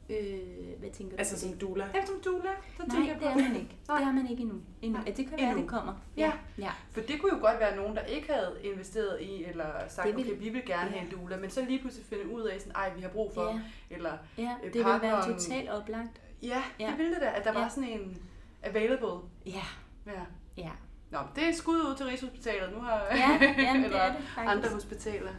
[0.09, 1.19] Øh, hvad tænker du?
[1.19, 1.61] Altså på som det?
[1.61, 1.85] doula.
[1.93, 2.49] Ja, som doula.
[2.77, 3.39] Så Nej, tænker jeg det på.
[3.39, 3.75] er man ikke.
[3.87, 3.97] Nej.
[3.99, 4.57] Det er man ikke endnu.
[4.81, 4.99] endnu.
[5.05, 5.61] Ja, det kan være, endnu.
[5.61, 5.93] det kommer.
[6.17, 6.31] Ja.
[6.57, 6.71] ja.
[6.91, 10.17] For det kunne jo godt være nogen, der ikke havde investeret i, eller sagt, Det
[10.17, 10.97] vil- okay, vi vil gerne Ja.
[10.99, 13.31] have en doula, men så lige pludselig finde ud af, sådan, ej, vi har brug
[13.33, 13.95] for, Ja.
[13.95, 16.21] eller Ja, Øh, det vil være partneren- totalt oplagt.
[16.43, 16.87] ja, Ja.
[16.89, 17.59] det ville det da, at der Ja.
[17.59, 18.17] var sådan en
[18.63, 19.19] available.
[19.45, 19.63] Ja,
[20.07, 20.21] Ja.
[20.57, 20.71] ja.
[21.11, 22.73] Nå, det er skud ud til Rigshospitalet.
[22.73, 24.51] Nu har Ja, jamen, det eller er det faktisk.
[24.55, 25.31] andre hospitaler.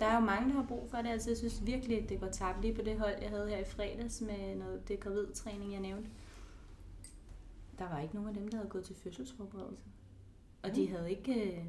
[0.00, 1.08] Der er jo mange, der har brug for det.
[1.08, 3.58] Altså, jeg synes virkelig, at det går tabt lige på det hold, jeg havde her
[3.58, 6.10] i fredags med noget, det gravidtræning, jeg nævnte.
[7.78, 9.82] Der var ikke nogen af dem, der havde gået til fødselsforberedelse.
[10.62, 11.56] Og de havde ikke...
[11.58, 11.64] øh,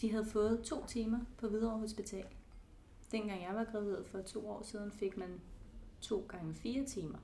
[0.00, 2.24] De havde fået to timer på Hvidovre Hospital.
[3.12, 5.40] Dengang jeg var gravid for to år siden, fik man
[6.00, 7.18] to gange fire timer.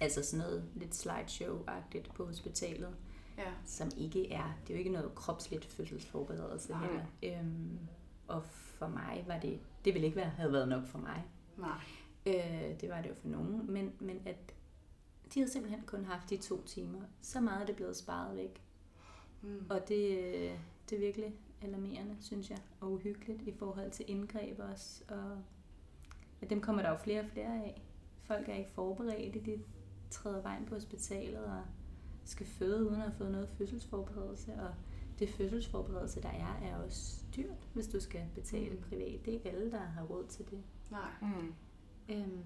[0.00, 2.94] Altså sådan noget lidt slideshow-agtigt på hospitalet
[3.38, 3.52] Ja.
[3.66, 6.86] som ikke er, det er jo ikke noget kropsligt fødselsforberedelse Nej.
[6.86, 7.04] heller.
[7.40, 7.78] Øhm,
[8.28, 11.24] og for mig var det, det ville ikke være, have været nok for mig.
[11.56, 11.80] Nej.
[12.26, 14.54] Øh, det var det jo for nogen, men, men at
[15.34, 17.00] de havde simpelthen kun haft de to timer.
[17.20, 18.62] Så meget er det blevet sparet væk.
[19.42, 19.66] Mm.
[19.70, 20.58] Og det, øh,
[20.90, 25.04] det er virkelig alarmerende, synes jeg, og uhyggeligt i forhold til indgreb også.
[25.08, 25.38] Og
[26.42, 27.82] ja, dem kommer der jo flere og flere af.
[28.22, 29.62] Folk er ikke forberedte, de
[30.10, 31.62] træder vejen på hospitalet og
[32.24, 34.52] skal føde uden at have fået noget fødselsforberedelse.
[34.52, 34.74] Og
[35.18, 38.82] det fødselsforberedelse, der er, er også dyrt, hvis du skal betale Mm.
[38.82, 39.20] privat.
[39.24, 40.62] Det er ikke alle, der har råd til det.
[40.90, 41.10] Nej.
[41.22, 41.54] Mm.
[42.08, 42.44] Øhm,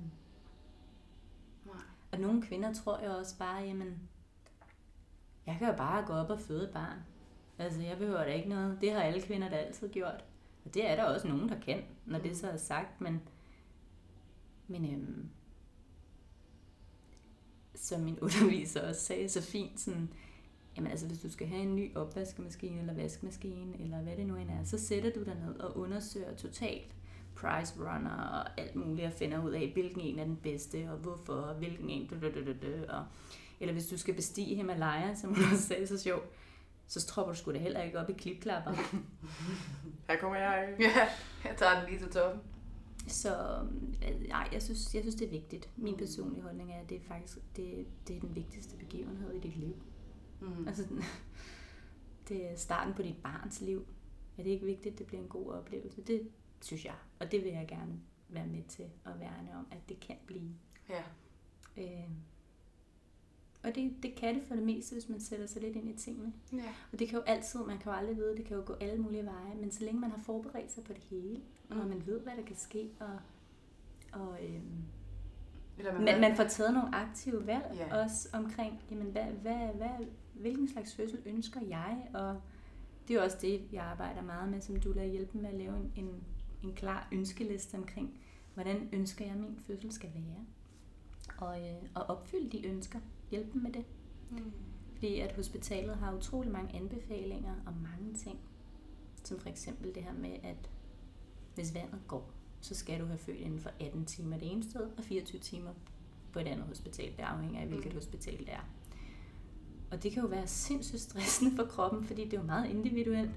[1.66, 1.83] Nej.
[2.12, 4.09] og nogle kvinder tror jeg også bare, jamen,
[5.46, 6.98] jeg kan jo bare gå op og føde et barn.
[7.59, 8.79] Altså, jeg behøver da ikke noget.
[8.81, 10.24] Det har alle kvinder da altid gjort.
[10.64, 13.01] Og det er der også nogen, der kan, når det så er sagt.
[13.01, 13.20] Men,
[14.68, 15.29] men øhm,
[17.74, 20.12] som min underviser også sagde så fint, sådan,
[20.78, 24.36] jamen altså, hvis du skal have en ny opvaskemaskine eller vaskemaskine, eller hvad det nu
[24.36, 26.94] end er, så sætter du dig ned og undersøger totalt
[27.34, 30.98] price runner og alt muligt, og finder ud af, hvilken en er den bedste, og
[30.98, 32.10] hvorfor, og hvilken en,
[32.88, 33.04] og,
[33.60, 36.24] eller hvis du skal bestige Himalaya, som hun også sagde så sjovt,
[36.86, 38.72] så tropper du sgu da heller ikke op i klipklapper.
[40.08, 40.74] Her kommer jeg.
[40.80, 41.08] Ja,
[41.44, 42.40] jeg tager den lige til toppen.
[43.06, 43.36] Så
[44.08, 45.68] øh, nej, jeg synes, jeg synes, det er vigtigt.
[45.76, 49.40] Min personlige holdning er, at det er faktisk det, det er den vigtigste begivenhed i
[49.40, 49.74] dit liv.
[50.40, 50.68] Mm.
[50.68, 50.87] Altså,
[52.29, 53.87] det er starten på dit barns liv.
[54.38, 56.03] Er det ikke vigtigt, at det bliver en god oplevelse?
[56.03, 59.88] Det synes jeg, og det vil jeg gerne være med til at værne om, at
[59.88, 60.51] det kan blive.
[60.88, 61.03] Ja.
[61.77, 62.11] Øh,
[63.62, 65.96] og det, det kan det for det meste, hvis man sætter sig lidt ind i
[65.96, 66.33] tingene.
[66.53, 66.74] Ja.
[66.92, 69.03] Og det kan jo altid, man kan jo aldrig vide, det kan jo gå alle
[69.03, 71.81] mulige veje, men så længe man har forberedt sig på det hele, mm.
[71.81, 73.18] og man ved, hvad der kan ske, og,
[74.12, 74.83] og øhm,
[75.79, 78.03] Eller man, man får taget nogle aktive valg ja.
[78.03, 80.07] også omkring, jamen, hvad, hvad, hvad,
[80.38, 82.40] hvilken slags fødsel ønsker jeg, og
[83.09, 85.77] det er også det, jeg arbejder meget med, som du lader hjælpe med at lave
[85.77, 86.22] en, en,
[86.62, 88.20] en klar ønskeliste omkring,
[88.55, 90.44] hvordan ønsker jeg, min fødsel skal være,
[91.38, 93.85] og, øh, og opfylde de ønsker, hjælpe dem med det.
[94.31, 94.53] Mm.
[94.92, 98.38] Fordi at hospitalet har utrolig mange anbefalinger om mange ting.
[99.24, 100.70] Som for eksempel det her med, at
[101.55, 104.81] hvis vandet går, så skal du have født inden for 18 timer det ene sted,
[104.81, 105.70] og 24 timer
[106.33, 107.12] på et andet hospital.
[107.16, 108.68] Det afhænger af, hvilket hospital det er.
[109.90, 113.31] Og det kan jo være sindssygt stressende for kroppen, fordi det er jo meget individuelt.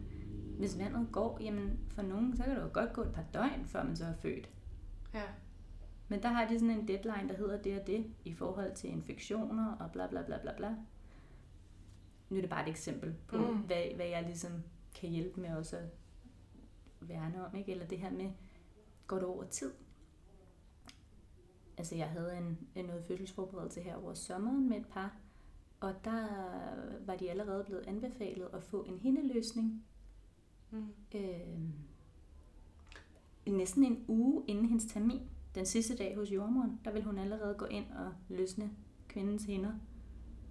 [0.57, 3.65] Hvis vandet går, jamen for nogen, så kan det jo godt gå et par døgn,
[3.65, 4.49] før man så er født.
[5.13, 5.23] Ja.
[6.07, 8.89] Men der har de sådan en deadline, der hedder det og det, i forhold til
[8.89, 10.75] infektioner og bla bla bla bla bla.
[12.29, 13.57] Nu er det bare et eksempel på, Mm.
[13.57, 14.51] hvad, hvad jeg ligesom
[14.95, 15.83] kan hjælpe med også at
[17.01, 17.71] værne om, ikke?
[17.71, 18.31] Eller det her med,
[19.07, 19.71] går det over tid?
[21.77, 25.15] Altså jeg havde en, en noget fødselsforberedelse her over sommeren med et par,
[25.81, 26.27] og der
[27.05, 29.83] var de allerede blevet anbefalet at få en hindeløsning
[30.73, 30.87] Mm.
[31.15, 31.57] øh,
[33.47, 35.21] næsten en uge inden hendes termin,
[35.55, 38.71] den sidste dag hos jordmoren, der vil hun allerede gå ind og løsne
[39.07, 39.73] kvindens hænder.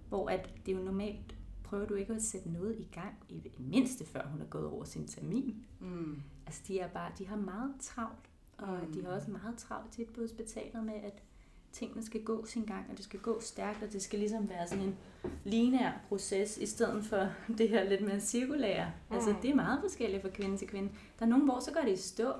[0.09, 3.39] Hvor at det er jo normalt, prøver du ikke at sætte noget i gang, i
[3.39, 5.65] det mindste før hun er gået over sin termin.
[5.79, 6.21] Mm.
[6.45, 8.93] Altså de, er bare, de har meget travlt, og Mm.
[8.93, 11.23] de har også meget travlt tit på hospitalet med, at
[11.73, 14.67] tingene skal gå sin gang, og det skal gå stærkt, og det skal ligesom være
[14.67, 14.97] sådan en
[15.43, 18.91] lineær proces, i stedet for det her lidt mere cirkulære.
[19.09, 19.15] Mm.
[19.15, 20.89] Altså det er meget forskelligt fra kvinde til kvinde.
[21.19, 22.33] Der er nogen, hvor så går det i stå.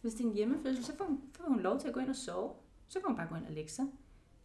[0.00, 2.08] Hvis det er en hjemmefødsel, så får hun, får hun lov til at gå ind
[2.08, 2.50] og sove.
[2.88, 3.84] Så kan hun bare gå ind og lægge sig.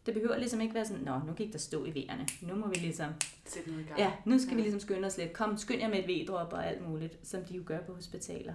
[0.06, 2.26] Det behøver ligesom ikke være sådan, nå, nu gik der stå i vejerne.
[2.42, 3.10] Nu må vi ligesom
[3.44, 3.98] Sæt noget i gang.
[3.98, 4.56] Ja, nu skal ja.
[4.56, 5.32] vi ligesom skynde os lidt.
[5.32, 8.54] Kom, skynd jer med et V-drop og alt muligt, som de jo gør på hospitaler.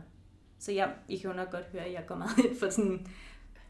[0.60, 3.08] Så jeg, I kan jo nok godt høre, at jeg går meget ind for sådan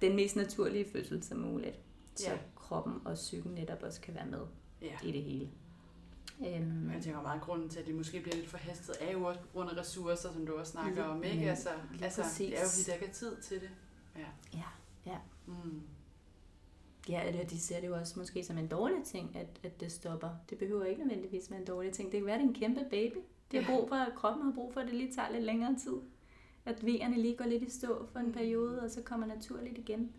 [0.01, 1.79] den mest naturlige fødsel som muligt.
[2.21, 2.37] Så Ja.
[2.55, 4.41] kroppen og psyken netop også kan være med
[4.81, 4.97] ja.
[5.03, 5.49] i det hele.
[6.39, 9.39] Øhm, jeg tænker meget, grunden til, at det måske bliver lidt forhastet, er jo også
[9.39, 11.49] på grund af ressourcer, som du også snakker Lige- om, ikke?
[11.49, 12.85] Altså, lige altså det er jo præcis.
[12.85, 13.69] fordi, der ikke er tid til det.
[14.15, 14.25] Ja.
[14.53, 14.63] ja,
[15.05, 15.17] ja.
[15.45, 15.81] Mm.
[17.09, 19.91] Ja, eller de ser det jo også måske som en dårlig ting, at, at det
[19.91, 20.29] stopper.
[20.49, 22.11] Det behøver ikke nødvendigvis være en dårlig ting.
[22.11, 23.17] Det kan være, at det er en kæmpe baby.
[23.51, 25.75] De har brug for, at kroppen har brug for, at det lige tager lidt længere
[25.83, 25.95] tid.
[26.65, 28.31] At vejerne lige går lidt i stå for en Mm.
[28.33, 30.11] periode, og så kommer naturligt igen.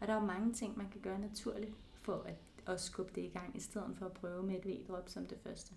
[0.00, 2.34] Og der er jo mange ting, man kan gøre naturligt for at,
[2.66, 5.38] at skubbe det i gang, i stedet for at prøve med et V-drop som det
[5.42, 5.74] første.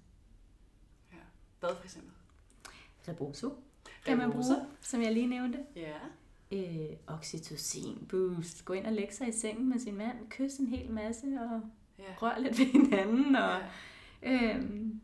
[1.60, 2.12] Hvad for eksempel?
[3.08, 3.50] Rebozo
[4.06, 4.44] kan man bruge,
[4.82, 5.60] som jeg lige nævnte.
[5.76, 5.98] Ja.
[6.52, 8.66] Øh, oxytocin boost.
[8.66, 11.62] Gå ind og lægge sig i sengen med sin mand, kys en hel masse og
[12.00, 12.14] Ja.
[12.22, 13.36] rør lidt ved hinanden.
[13.36, 13.60] Og,
[14.22, 14.56] ja.
[14.56, 15.02] Øhm,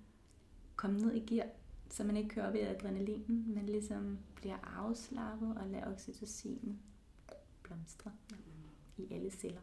[0.76, 1.48] komme ned i gear,
[1.90, 6.80] så man ikke kører op i adrenalinen, men ligesom bliver afslappet og lader oxytocin
[7.64, 8.12] blomstre
[8.98, 9.60] i alle celler.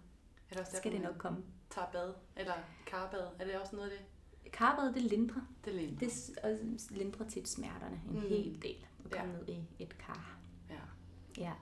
[0.51, 1.43] Er det også Så skal det nok komme.
[1.71, 2.15] tager bad?
[2.37, 2.53] Eller
[2.87, 3.27] karbad?
[3.39, 4.07] Er det også noget af det?
[4.53, 5.41] Karbad, det lindrer.
[5.65, 5.97] Det er lige.
[6.01, 6.59] Det og
[6.91, 8.21] lindrer tit smerterne en Mm.
[8.21, 9.21] hel del at Ja.
[9.21, 10.39] komme ned i et kar.
[10.71, 10.75] Ja.
[11.39, 11.53] Ja,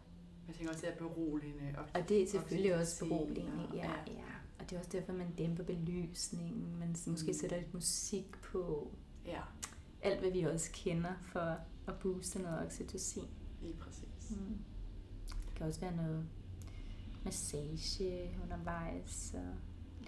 [0.49, 1.75] Jeg tænker også, det er beroligende.
[1.95, 3.69] og det er selvfølgelig også Oxytocin, beroligende.
[3.69, 4.25] og- Ja, ja.
[4.59, 6.77] Og det er også derfor, man dæmper belysningen.
[6.79, 7.35] Man måske Mm.
[7.35, 8.91] sætter lidt musik på.
[9.27, 9.41] Ja,
[10.03, 11.59] Alt, hvad vi også kender for
[11.89, 13.29] at booste noget oxytocin.
[13.63, 14.31] lige præcis.
[14.31, 14.59] Mm.
[15.47, 16.27] Det kan også være noget
[17.25, 19.55] massage undervejs og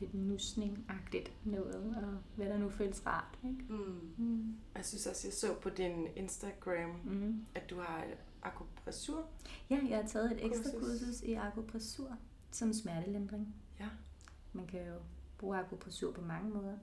[0.00, 3.38] lidt nusning-agtigt noget, og hvad der nu føles rart.
[3.44, 3.64] Ikke?
[3.72, 4.10] Mm.
[4.16, 4.54] Mm.
[4.76, 7.46] Jeg synes også, jeg så på din Instagram, Mm.
[7.54, 8.04] at du har
[8.42, 9.26] akupressur.
[9.70, 11.00] Ja, jeg har taget et ekstra Kursus.
[11.00, 12.16] kursus i akupressur
[12.50, 13.54] som smertelindring.
[13.80, 13.88] Ja.
[14.52, 14.94] Man kan jo
[15.38, 16.76] bruge akupressur på mange måder.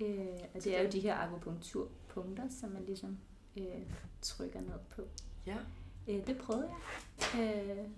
[0.00, 3.18] Øh, og det er jo de her akupunkturpunkter, som man ligesom
[3.56, 3.64] øh,
[4.22, 5.02] trykker ned på.
[5.46, 5.56] Ja.
[6.08, 6.68] Øh, det prøvede
[7.36, 7.88] jeg øh,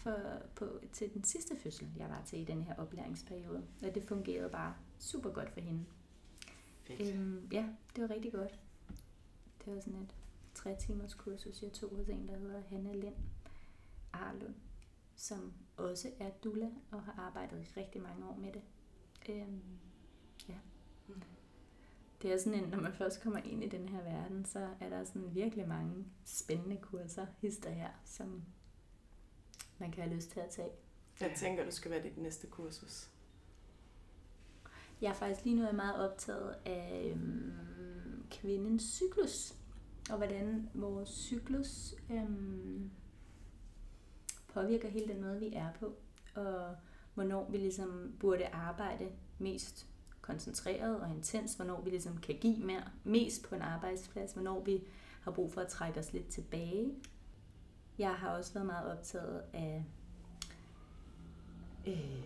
[0.00, 3.66] for, på, til den sidste fødsel, jeg var til i den her oplæringsperiode.
[3.82, 5.84] Og det fungerede bare super godt for hende.
[6.82, 7.14] Fedt.
[7.14, 8.60] Øhm, ja, det var rigtig godt.
[9.64, 10.14] Det var sådan et
[10.54, 13.14] tre timers kursus, jeg tog hos en, der hedder Hanna Lind
[14.12, 14.54] Arlund,
[15.16, 18.62] som også er doula og har arbejdet rigtig mange år med det.
[19.28, 19.62] Øhm,
[20.48, 20.58] ja.
[21.08, 21.22] Mm.
[22.22, 24.88] Det er sådan en, når man først kommer ind i den her verden, så er
[24.88, 28.42] der sådan virkelig mange spændende kurser, hister her, som
[29.80, 30.70] man kan have lyst til at tage.
[31.20, 33.10] Jeg tænker, du skal være dit næste kursus.
[35.00, 39.54] Jeg er faktisk lige nu er meget optaget af øhm, kvindens cyklus,
[40.10, 42.90] og hvordan vores cyklus øhm,
[44.48, 45.94] påvirker hele den måde, vi er på,
[46.34, 46.76] og
[47.14, 49.08] hvornår vi ligesom burde arbejde
[49.38, 49.86] mest
[50.20, 54.84] koncentreret og intens, hvornår vi ligesom kan give mere, mest på en arbejdsplads, hvornår vi
[55.20, 56.94] har brug for at trække os lidt tilbage.
[58.00, 59.84] Jeg har også været meget optaget af
[61.86, 62.24] øh,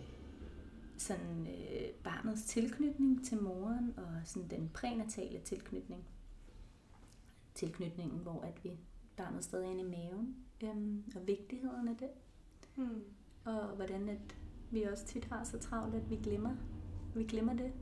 [0.99, 6.05] sådan øh, barnets tilknytning til moren og sådan den prænatale tilknytning.
[7.55, 8.71] Tilknytningen, hvor at vi
[9.17, 12.09] barnet stadig er inde i maven, øhm, og vigtigheden af det.
[12.77, 13.05] Hmm.
[13.45, 14.37] Og hvordan at
[14.71, 16.57] vi også tit har så travlt, at vi glemmer,
[17.15, 17.73] vi glemmer det.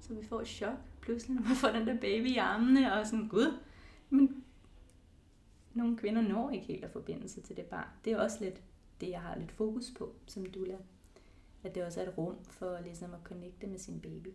[0.00, 3.06] Så vi får et chok pludselig, når man får den der baby i armene, og
[3.06, 3.58] sådan, gud,
[4.10, 4.44] men
[5.74, 7.88] nogle kvinder når ikke helt at forbinde sig til det barn.
[8.04, 8.62] Det er også lidt
[9.00, 10.76] det, jeg har lidt fokus på som doula.
[11.62, 14.28] At det også er et rum for ligesom at connecte med sin baby.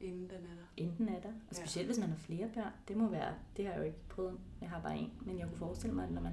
[0.00, 0.66] Inden den er der.
[0.76, 1.56] Enten er der, og Ja.
[1.56, 2.72] specielt hvis man har flere børn.
[2.88, 5.12] Det må være, det har jeg jo ikke prøvet, jeg har bare en.
[5.26, 6.32] Men jeg kunne forestille mig, at når man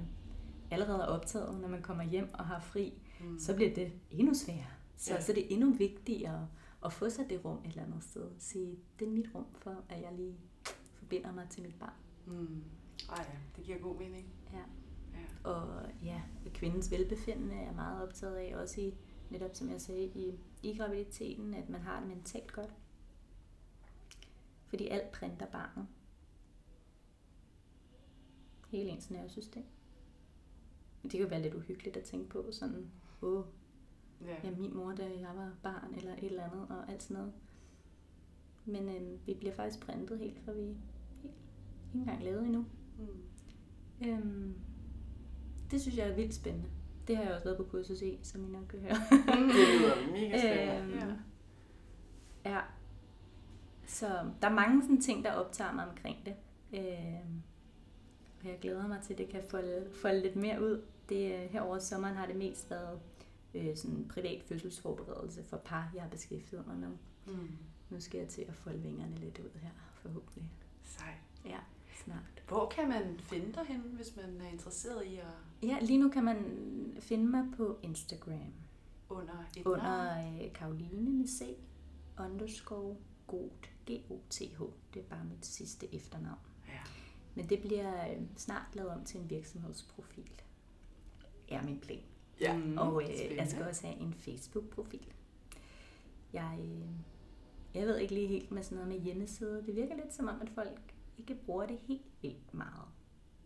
[0.70, 3.38] allerede er optaget, når man kommer hjem og har fri, Mm.
[3.38, 4.66] så bliver det endnu sværere.
[4.96, 5.16] Så, Ja.
[5.16, 5.22] ja.
[5.22, 6.48] så det er endnu vigtigere
[6.84, 8.30] at få sig det rum et eller andet sted.
[8.38, 10.36] Sige, det er mit rum for, at jeg lige
[10.94, 11.92] forbinder mig til mit barn.
[12.26, 12.64] Mm.
[13.08, 14.34] Ej ja, det giver god mening.
[14.52, 14.58] Ja.
[15.14, 15.50] Ja.
[15.50, 16.22] Og ja,
[16.54, 18.94] kvindens velbefindende er meget optaget af, også i,
[19.30, 22.74] netop som jeg sagde, i, i graviditeten, at man har det mentalt godt.
[24.66, 25.86] Fordi alt printer barnet.
[28.68, 29.64] Hele ens nervesystem.
[31.02, 32.90] Det kan jo være lidt uhyggeligt at tænke på, sådan,
[33.22, 33.44] åh,
[34.20, 34.36] Ja.
[34.44, 37.32] ja, min mor, da jeg var barn, eller et eller andet, og alt sådan noget.
[38.64, 41.34] Men øhm, vi bliver faktisk printet helt, for vi helt,
[41.86, 42.66] ikke engang lavet endnu.
[42.98, 44.08] Mm.
[44.08, 44.54] Øhm,
[45.70, 46.68] det synes jeg er vildt spændende.
[47.08, 48.94] Det har jeg også været på kursus i, som I nok kan høre.
[49.10, 50.82] Det lyder mega spændende.
[51.04, 51.16] Øhm,
[52.44, 52.50] Ja.
[52.50, 52.60] ja.
[53.86, 54.06] Så
[54.42, 56.34] der er mange sådan ting, der optager mig omkring det.
[56.72, 57.42] Øhm,
[58.42, 60.82] og jeg glæder mig til, at det kan folde, folde lidt mere ud.
[61.08, 63.00] Det, øh, her over sommeren har det mest været
[63.54, 66.88] øh, sådan privat fødselsforberedelse for par, jeg har beskæftiget mig med.
[67.26, 67.48] Mm.
[67.90, 70.44] Nu skal jeg til at folde vingerne lidt ud her, forhåbentlig.
[70.82, 71.16] Sejt.
[71.44, 71.58] Ja,
[72.04, 72.42] snart.
[72.48, 75.26] Hvor kan man finde dig henne, hvis man er interesseret i at
[75.62, 76.36] Ja, lige nu kan man
[77.00, 78.52] finde mig på Instagram.
[79.08, 79.74] under et navn?
[79.78, 81.42] Under øh, Karoline med C,
[82.20, 84.62] underscore Goth, G-O-T-H.
[84.94, 86.38] Det er bare mit sidste efternavn.
[86.68, 86.80] Ja.
[87.34, 90.30] Men det bliver øh, snart lavet om til en virksomhedsprofil.
[91.48, 92.00] Er min plan.
[92.40, 92.56] Ja.
[92.56, 93.50] Mm, og øh, jeg spændende.
[93.50, 95.12] skal også have en Facebook-profil.
[96.32, 96.88] Jeg, øh,
[97.74, 99.62] jeg ved ikke lige helt med sådan noget med hjemmeside.
[99.66, 102.84] Det virker lidt som om, at folk ikke bruger det helt vildt meget.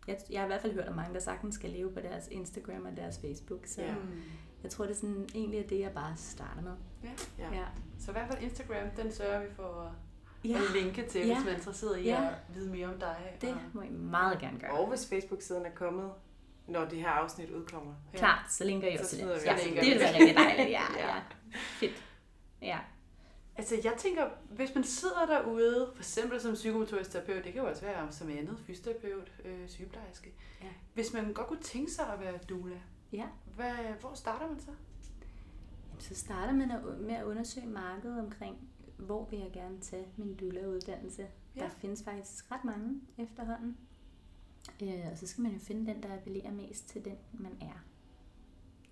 [0.07, 2.27] Jeg, jeg har i hvert fald hørt om mange, der sagtens skal leve på deres
[2.27, 3.65] Instagram og deres Facebook.
[3.65, 3.95] Så Ja.
[4.63, 6.73] jeg tror, det er sådan, egentlig er det, jeg bare starter med.
[7.03, 7.09] Ja.
[7.39, 7.53] Ja.
[7.59, 7.65] Ja.
[7.99, 9.91] Så i hvert fald Instagram, den sørger vi for at,
[10.49, 11.33] Ja, at linke til, Ja.
[11.35, 12.27] hvis man er interesseret i Ja.
[12.27, 13.37] at vide mere om dig.
[13.41, 14.71] det og, må I meget gerne gøre.
[14.71, 16.11] Og hvis Facebook-siden er kommet,
[16.67, 17.93] når det her afsnit udkommer.
[18.13, 18.17] Ja.
[18.17, 19.45] Klart, så linker jeg Så også til det.
[19.45, 20.69] Ja, det vil være rigtig dejligt.
[20.69, 21.07] Ja, Ja.
[21.07, 21.21] ja.
[21.79, 22.03] Fedt.
[22.61, 22.79] Ja.
[23.59, 27.69] Altså, jeg tænker, hvis man sidder derude, for eksempel som psykomotorisk terapeut, det kan jo
[27.69, 30.33] også være som andet, fysioterapeut, øh, sygeplejerske.
[30.61, 30.67] Ja.
[30.93, 32.79] Hvis man godt kunne tænke sig at være doula,
[33.11, 33.27] Ja.
[33.55, 34.71] hvad, hvor starter man så?
[35.89, 38.57] Jamen, så starter man med at undersøge markedet omkring,
[38.97, 41.27] hvor vil jeg gerne tage min doula-uddannelse.
[41.55, 41.61] Ja.
[41.61, 43.77] Der findes faktisk ret mange efterhånden.
[44.83, 47.79] Øh, og så skal man jo finde den, der appellerer mest til den, man er.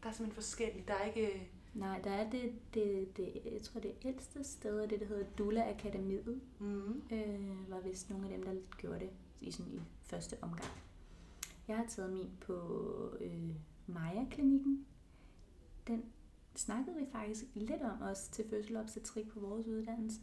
[0.04, 0.84] Der er simpelthen forskellige.
[0.88, 1.52] Der er ikke...
[1.74, 5.70] Nej, der er det, det, det jeg tror det ældste sted, det, der hedder Dula
[5.70, 6.42] Akademiet.
[6.60, 7.02] Mm.
[7.12, 9.10] Øh, var vist nogle af dem, der gjorde det
[9.42, 10.72] i, sådan, i første omgang.
[11.68, 12.56] Jeg har taget min på
[13.20, 13.50] øh,
[13.88, 14.86] Maja-klinikken.
[15.88, 16.04] Den
[16.56, 20.22] snakkede vi faktisk lidt om også til fødselobstetrik på vores uddannelse.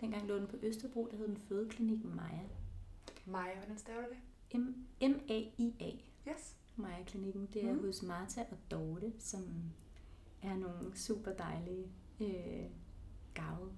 [0.00, 2.42] Dengang lå den på Østerbro, der hed den Fødeklinikken Maja.
[3.26, 4.18] Maja, hvordan staver du det?
[4.60, 5.90] M- M-A-I-A.
[6.30, 6.56] Yes.
[6.76, 7.48] Maja-klinikken.
[7.52, 7.84] Det er mm.
[7.84, 9.42] hos Martha og Dorte, som
[10.42, 11.86] er nogle super dejlige,
[12.20, 12.66] øh,
[13.34, 13.70] gavede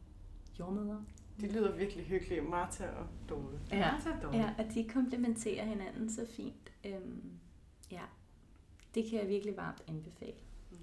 [0.59, 1.04] jordmødre.
[1.40, 2.48] Det lyder virkelig hyggeligt.
[2.48, 3.59] Martha og Dorte.
[3.70, 3.92] Ja.
[3.92, 4.36] Martha og Dorte.
[4.38, 6.72] Ja, og de komplementerer hinanden så fint.
[6.84, 7.30] Øhm,
[7.90, 8.02] ja,
[8.94, 10.36] det kan jeg virkelig varmt anbefale.
[10.70, 10.76] Mm.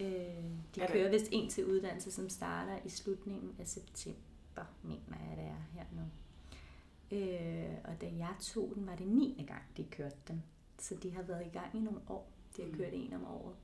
[0.00, 4.64] Øh, de Er det- kører vist en til uddannelse, som starter i slutningen af september,
[4.82, 6.02] mener jeg, det er her nu.
[7.12, 9.44] Øh, og da jeg tog den, var det 9.
[9.46, 10.42] gang, de kørte den.
[10.78, 12.30] Så de har været i gang i nogle år.
[12.56, 12.74] De har Mm.
[12.76, 13.54] kørt en om året.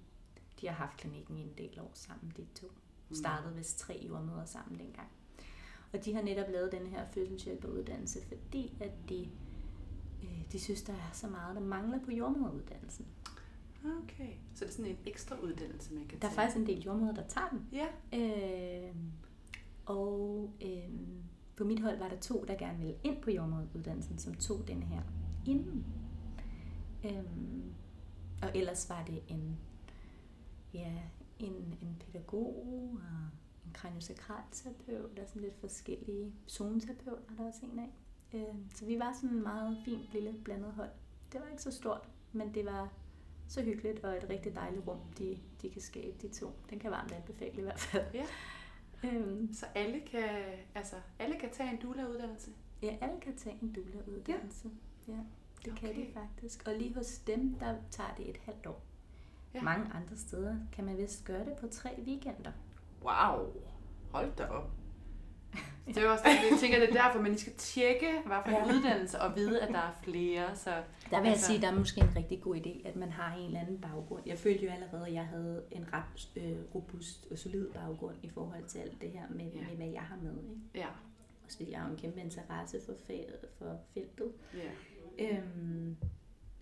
[0.61, 2.67] De har haft klinikken i en del år sammen, de to.
[3.09, 3.15] Mm.
[3.15, 5.09] Startede vist tre jordmøder sammen dengang.
[5.93, 9.29] Og de har netop lavet den her fødselshjælperuddannelse, fordi at de,
[10.23, 13.07] øh, de synes, der er så meget, der mangler på jordmøderuddannelsen.
[14.03, 14.33] Okay.
[14.55, 16.41] Så det er sådan en ekstra uddannelse, man kan Der er tage.
[16.41, 17.69] faktisk en del jordmøder, der tager den.
[17.73, 17.87] Ja.
[18.19, 18.95] Øh,
[19.87, 20.89] og øh,
[21.57, 24.83] på mit hold var der to, der gerne ville ind på jordmøderuddannelsen, som tog den
[24.83, 25.03] her
[25.47, 25.85] inden.
[27.05, 27.23] Øh,
[28.43, 29.59] og ellers var det en,
[30.79, 30.93] ja,
[31.39, 31.53] en,
[31.83, 33.01] en pædagog og
[33.67, 37.91] en kraniosakralterapeut og sådan lidt forskellige zoneterapeut var der også en af.
[38.35, 40.91] Øh, så vi var sådan en meget fint lille blandet hold.
[41.33, 42.93] Det var ikke så stort, men det var
[43.49, 46.51] så hyggeligt og et rigtig dejligt rum, de, de kan skabe, de to.
[46.71, 48.05] Den kan varmt anbefale i hvert fald.
[48.15, 48.27] Ja.
[49.05, 50.29] Øhm, Så alle kan,
[50.75, 52.51] altså, alle kan tage en doula-uddannelse?
[52.83, 54.71] ja, alle kan tage en doula-uddannelse.
[55.09, 55.13] Ja.
[55.13, 55.19] ja,
[55.65, 55.87] det okay.
[55.87, 56.69] kan de faktisk.
[56.69, 58.83] Og lige hos dem, der tager det et halvt år.
[59.57, 59.63] Ja.
[59.63, 62.53] Mange andre steder kan man vist gøre det på tre weekender.
[63.03, 63.53] Wow.
[64.11, 64.71] Hold da op.
[65.87, 68.37] Det er jo også det, jeg tænker, det er derfor, man lige skal tjekke, hvad
[68.47, 70.57] for en uddannelse, og vide, at der er flere.
[70.57, 72.97] Så, Der vil jeg Altså- sige, at der er måske en rigtig god idé, at
[72.97, 74.23] man har en eller anden baggrund.
[74.27, 78.29] Jeg følte jo allerede, at jeg havde en ret øh, robust og solid baggrund i
[78.29, 79.61] forhold til alt det her med, Ja.
[79.69, 80.33] med hvad jeg har med.
[80.43, 80.61] Ikke?
[80.75, 80.87] ja,
[81.45, 84.33] Også fordi jeg har en kæmpe interesse for, faget, for feltet.
[84.55, 84.71] ja.
[85.39, 85.97] Øhm,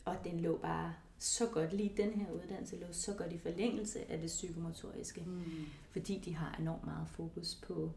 [0.04, 0.94] og den lå bare
[1.24, 5.24] så godt, lige den her uddannelse lå så godt i forlængelse af det psykomotoriske.
[5.26, 5.42] Mm.
[5.90, 7.92] Fordi de har enormt meget fokus på,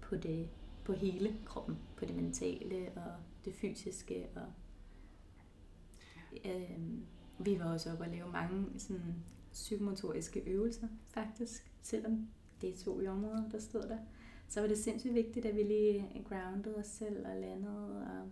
[0.00, 0.48] på, det,
[0.84, 1.78] på hele kroppen.
[1.96, 3.12] På det mentale og
[3.44, 4.26] det fysiske.
[4.34, 4.46] Og,
[6.44, 7.06] øhm,
[7.38, 9.14] vi var også oppe og lave mange sådan,
[9.52, 11.72] psykomotoriske øvelser, faktisk.
[11.82, 12.28] Selvom
[12.60, 13.98] det er to jordmøder, der stod der.
[14.48, 17.96] Så var det sindssygt vigtigt, at vi lige groundede os selv og landede.
[17.96, 18.24] Og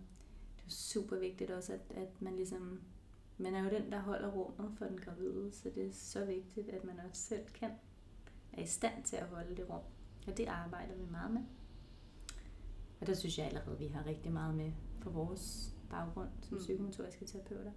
[0.55, 2.79] det var super vigtigt også, at, at man ligesom...
[3.37, 6.69] Man er jo den, der holder rummet for den gravide, så det er så vigtigt,
[6.69, 7.71] at man også selv kan
[8.53, 9.81] er i stand til at holde det rum.
[10.27, 11.41] Og det arbejder vi meget med.
[13.01, 14.71] Og der synes jeg allerede, at vi har rigtig meget med
[15.01, 16.63] for vores baggrund som Mm.
[16.63, 17.71] psykomotoriske terapeuter.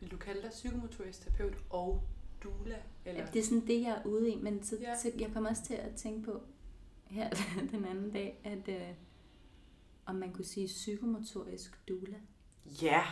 [0.00, 2.02] Vil du kalde dig psykomotorisk terapeut og
[2.42, 2.78] doula?
[3.04, 3.20] Eller?
[3.24, 3.30] Ja.
[3.32, 4.88] Det er sådan det, jeg er ude i, men så, Ja.
[4.88, 4.96] ja.
[4.98, 6.42] så jeg kommer også til at tænke på
[7.06, 7.30] her
[7.72, 8.94] den anden dag, at øh,
[10.06, 12.16] om man kunne sige psykomotorisk doula.
[12.82, 13.02] Ja,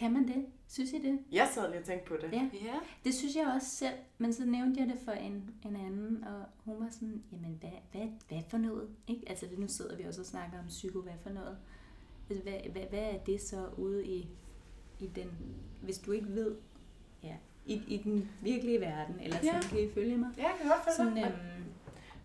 [0.00, 0.46] Kan man det?
[0.68, 1.18] Synes I det?
[1.32, 2.32] jeg sad lige og tænkte på det.
[2.32, 2.48] Ja.
[2.64, 2.74] Ja.
[3.04, 6.44] Det synes jeg også selv, men så nævnte jeg det for en, en anden, og
[6.64, 8.88] hun var sådan, jamen hvad, hvad, hvad for noget?
[9.08, 9.22] Ikke?
[9.28, 11.58] Altså det, nu sidder vi også og snakker om psyko, hvad for noget?
[12.30, 14.28] Altså, hvad, hvad, hvad er det så ude i,
[15.00, 15.30] i den,
[15.82, 16.56] hvis du ikke ved,
[17.22, 17.36] ja,
[17.66, 19.60] i, i den virkelige verden, eller sådan, Ja.
[19.68, 20.28] kan I følge mig?
[20.36, 21.38] Ja, jeg kan godt følge dig.
[21.56, 21.64] øhm,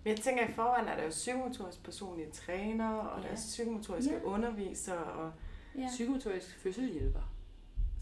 [0.04, 3.36] Men jeg tænker, i forvejen er der jo psykomotorisk personlige træner, og der er Ja.
[3.36, 4.24] psykomotoriske Ja.
[4.24, 5.32] undervisere, og
[5.78, 7.32] ja, Psykomotorisk fødselshjælper.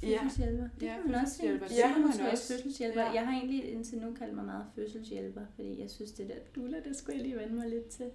[0.10, 0.22] Ja.
[0.24, 0.68] fødselshjælper.
[0.80, 1.48] Det Ja, kan man også sige.
[1.48, 2.54] kan man også.
[2.54, 3.02] fødselshjælper.
[3.02, 3.12] Ja.
[3.12, 6.78] Jeg har egentlig indtil nu kaldt mig meget fødselshjælper, fordi jeg synes, det der dula,
[6.86, 8.12] det skulle jeg lige vende mig lidt til.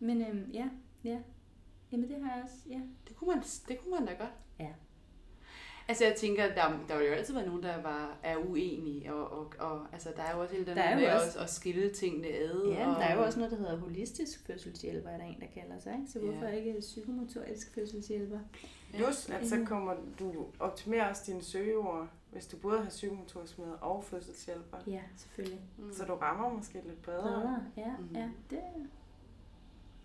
[0.00, 0.68] Men øhm, ja,
[1.04, 1.18] ja.
[1.92, 2.80] Jamen det har jeg også, ja.
[3.08, 4.32] Det kunne man, det kunne man da godt.
[4.60, 4.68] Ja.
[5.88, 9.30] Altså jeg tænker, der, der vil jo altid være nogen, der var, er uenige, og,
[9.38, 11.50] og, og altså, der er jo også hele den Der er med også- også, at
[11.50, 12.64] skille tingene ad.
[12.68, 15.46] Ja, og, der er jo også noget, der hedder holistisk fødselshjælper, er der en, der
[15.60, 15.92] kalder sig.
[15.92, 16.10] Ikke?
[16.12, 16.50] Så hvorfor Ja.
[16.52, 18.38] ikke psykomotorisk fødselshjælper?
[18.94, 23.72] Plus at så kommer du optimerer også dine søgeord, hvis du både har psykomotorisk med
[23.80, 24.76] og fødselshjælper.
[24.86, 25.60] Ja, selvfølgelig.
[25.78, 25.92] Mm.
[25.92, 27.22] Så du rammer måske lidt bredere.
[27.22, 28.16] Bredere, ja, Mhm.
[28.16, 28.28] ja.
[28.50, 28.60] Det,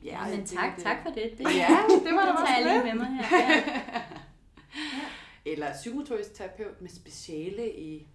[0.03, 1.31] Ja, ja, men tænker, tak, det- tak for det.
[1.37, 2.97] Det, Ja, det var da det også tager jeg lige lidt.
[3.01, 3.37] med mig her.
[3.49, 4.01] Ja.
[5.51, 8.07] Eller psykomotorisk terapeut med speciale i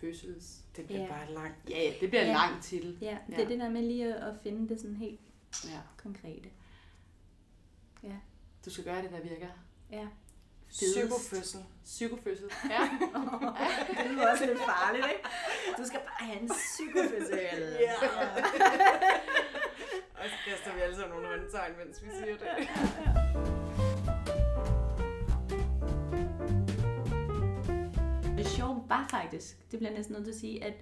[0.00, 0.60] fødsels...
[0.76, 1.08] Det bliver Ja.
[1.08, 1.70] bare langt.
[1.70, 2.28] Ja, ja, det bliver Ja.
[2.28, 2.32] ja.
[2.34, 2.98] lang til.
[3.00, 3.42] ja, det Ja.
[3.44, 5.20] er det der med lige at, at finde det sådan helt
[5.64, 5.78] Ja.
[5.96, 6.48] konkrete.
[8.64, 9.46] Du skal gøre det, der virker.
[9.90, 10.06] Ja.
[10.68, 11.60] Psykofødsel.
[11.84, 12.50] Psykofødsel.
[12.70, 12.80] Ja.
[14.02, 15.22] det lyder også lidt farligt, ikke?
[15.78, 17.38] Du skal bare have en psykofødsel.
[17.80, 17.92] Ja.
[20.20, 22.68] Og så kaster vi alle sammen nogle håndtegn, mens vi siger det.
[28.36, 30.74] Det sjove var faktisk, det bliver næsten nødt til at sige, at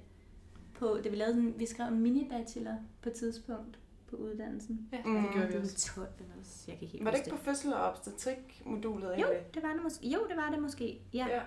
[0.75, 3.79] på, da vi, lavede vi skrev en mini-bachelor på et tidspunkt
[4.17, 4.89] på uddannelsen.
[4.93, 5.15] ja, Mm.
[5.23, 5.93] det gjorde vi Det var også.
[5.95, 9.27] 12 eller også, jeg kan ikke helt Var det ikke på fødsel og obstetrik-modulet Jo,
[9.55, 10.09] det var det måske.
[10.09, 11.01] Jo, det var det måske.
[11.15, 11.27] Ja.
[11.31, 11.43] ja.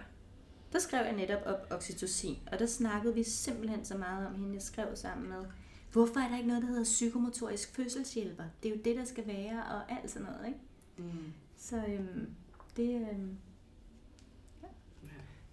[0.74, 4.54] Der skrev jeg netop op oxytocin, og der snakkede vi simpelthen så meget om hende,
[4.54, 5.46] jeg skrev sammen med.
[5.92, 8.44] Hvorfor er der ikke noget, der hedder psykomotorisk fødselshjælper?
[8.64, 10.60] Det er jo det, der skal være, og alt sådan noget, ikke?
[10.98, 11.34] Mm.
[11.58, 12.30] Så øhm,
[12.78, 13.08] det...
[13.12, 13.38] Øhm,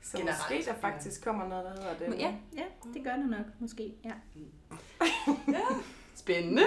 [0.02, 0.88] Så Generelt, måske der ja.
[0.88, 2.18] faktisk kommer noget, der hedder det.
[2.20, 3.94] ja, ja, det gør det nok, måske.
[4.04, 4.12] Ja.
[6.14, 6.62] Spændende.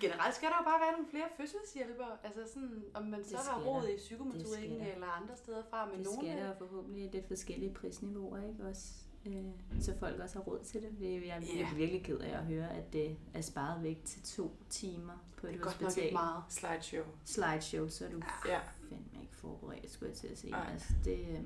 [0.00, 2.16] Generelt skal der jo bare være nogle flere fødselshjælpere.
[2.24, 5.86] Altså sådan, om man så Det har råd i Det psykomotorikken eller andre steder fra.
[5.86, 8.92] Men Det nogle skal der jo forhåbentlig det forskellige prisniveauer, ikke også?
[9.26, 9.44] Øh,
[9.80, 10.90] så folk også har råd til det.
[10.98, 11.68] Det er jeg er Ja.
[11.76, 15.54] virkelig ked af at høre, at det er sparet væk til to timer på det
[15.54, 16.04] et er godt nok hospital.
[16.04, 16.42] ikke meget.
[16.48, 17.04] Slideshow.
[17.24, 18.60] Slideshow, så er du Ja.
[18.88, 20.56] fandme ikke forberedt, skulle jeg til at sige.
[20.56, 21.44] Altså, det,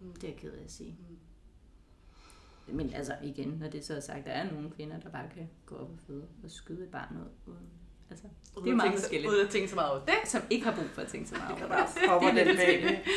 [0.00, 0.12] Mm.
[0.14, 0.96] det er jeg ked af at sige.
[1.08, 1.18] Mm.
[2.72, 5.48] Men altså igen, når det så er sagt, der er nogle kvinder, der bare kan
[5.66, 7.52] gå op og føde og skyde et barn ud.
[7.52, 7.68] Uden,
[8.10, 8.24] altså,
[8.56, 9.30] Uden det er meget tænke så- forskelligt.
[9.32, 10.14] Uden at tænke så meget over det.
[10.24, 11.96] Som ikke har brug for at tænke så meget over det.
[12.08, 13.08] Bare den baby.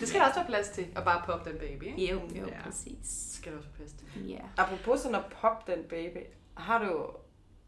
[0.00, 0.86] Det skal der også være plads til.
[0.96, 2.10] At bare poppe den baby, ikke?
[2.12, 2.62] Jo, jo, Ja.
[2.62, 2.98] præcis.
[2.98, 4.26] Det skal der også være plads til.
[4.28, 4.40] Ja.
[4.56, 6.18] Apropos sådan at poppe den baby,
[6.54, 7.06] har du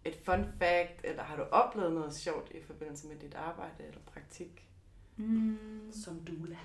[0.05, 4.01] et fun fact, eller har du oplevet noget sjovt i forbindelse med dit arbejde eller
[4.13, 4.69] praktik?
[5.17, 5.59] Mm,
[6.05, 6.57] Som doula.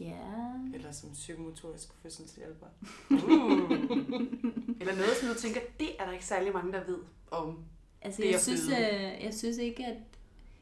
[0.00, 0.52] Ja.
[0.74, 2.66] Eller som psykomotorisk fødselshjælper?
[3.10, 3.18] Uh.
[4.80, 6.98] Eller noget, som du tænker, det er der ikke særlig mange, der ved
[7.30, 7.64] om.
[8.02, 9.96] Altså, Det jeg synes, øh, jeg synes ikke, at...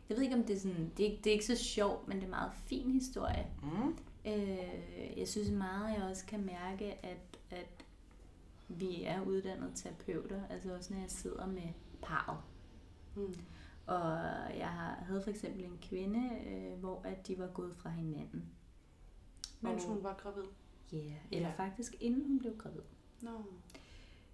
[0.08, 0.92] Jeg ved ikke, om det er sådan...
[0.96, 3.46] Det er, ikke- det er ikke så sjovt, men det er en meget fin historie.
[3.62, 3.96] Mm.
[4.26, 7.84] Øh, jeg synes meget, jeg også kan mærke, at, at
[8.68, 11.62] vi er uddannede terapeuter, altså også når jeg sidder med
[12.02, 12.38] parret.
[13.16, 13.34] Mm.
[13.86, 14.10] Og
[14.58, 18.44] jeg har- havde for eksempel en kvinde, øh, hvor at de var gået fra hinanden.
[19.70, 20.44] Mens hun var gravid.
[20.92, 21.54] Ja, yeah, eller Ja.
[21.54, 22.82] faktisk inden hun blev gravid.
[23.22, 23.30] Nå.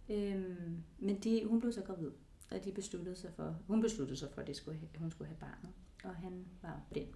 [0.08, 2.10] Øhm, men de, hun blev så gravid,
[2.50, 5.28] og de besluttede sig for, hun besluttede sig for, at de skulle have, hun skulle
[5.28, 5.72] have barnet,
[6.04, 7.08] og han var blind.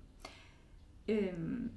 [1.09, 1.71] Øhm,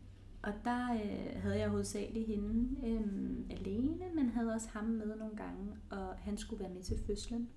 [0.44, 5.36] og der øh, havde jeg hovedsageligt hende øhm, alene, men havde også ham med nogle
[5.36, 7.50] gange, og han skulle være med til fødslen.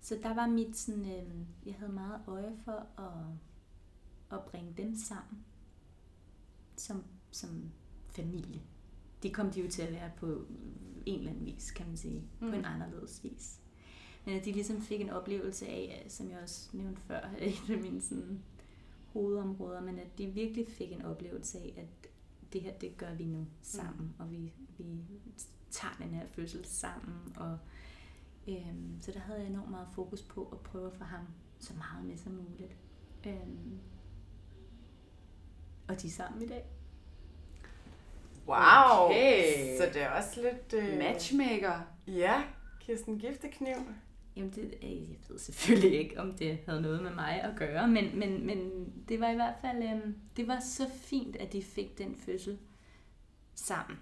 [0.00, 3.26] Så der var mit sådan, øhm, jeg havde meget øje for at,
[4.38, 5.44] at bringe dem sammen
[6.76, 7.70] som, som
[8.16, 8.62] familie.
[9.22, 10.46] De kom de jo til at være på
[11.06, 12.50] en eller anden vis, kan man sige, mm.
[12.50, 13.60] på en anderledes vis.
[14.24, 17.78] Men at de ligesom fik en oplevelse af, som jeg også nævnte før, et af
[17.78, 18.42] mine sådan,
[19.12, 22.10] hovedområder, men at de virkelig fik en oplevelse af, at
[22.52, 24.14] det her, det gør vi nu sammen, mm.
[24.18, 24.84] og vi, vi
[25.70, 27.58] tager den her fødsel sammen, og
[28.48, 31.26] øhm, så der havde jeg enormt meget fokus på at prøve at få ham
[31.58, 32.76] så meget med som muligt.
[33.26, 33.78] Øhm,
[35.88, 36.75] og de er sammen i dag.
[38.46, 39.06] Wow!
[39.06, 39.78] Okay.
[39.78, 40.82] Så det er også lidt...
[40.82, 40.98] Øh...
[40.98, 41.80] Matchmaker.
[42.06, 42.42] Ja,
[42.80, 43.74] Kirsten Giftekniv.
[44.36, 47.88] Jamen, det, øh, jeg ved selvfølgelig ikke, om det havde noget med mig at gøre,
[47.88, 51.62] men, men, men det var i hvert fald, øh, det var så fint, at de
[51.62, 52.58] fik den fødsel
[53.54, 53.98] sammen.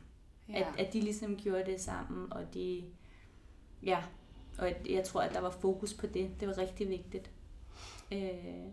[0.49, 0.59] Ja.
[0.59, 2.85] At, at de ligesom gjorde det sammen, og de,
[3.83, 4.03] ja,
[4.59, 6.31] og at, jeg tror, at der var fokus på det.
[6.41, 7.31] Det var rigtig vigtigt.
[8.13, 8.65] Øh,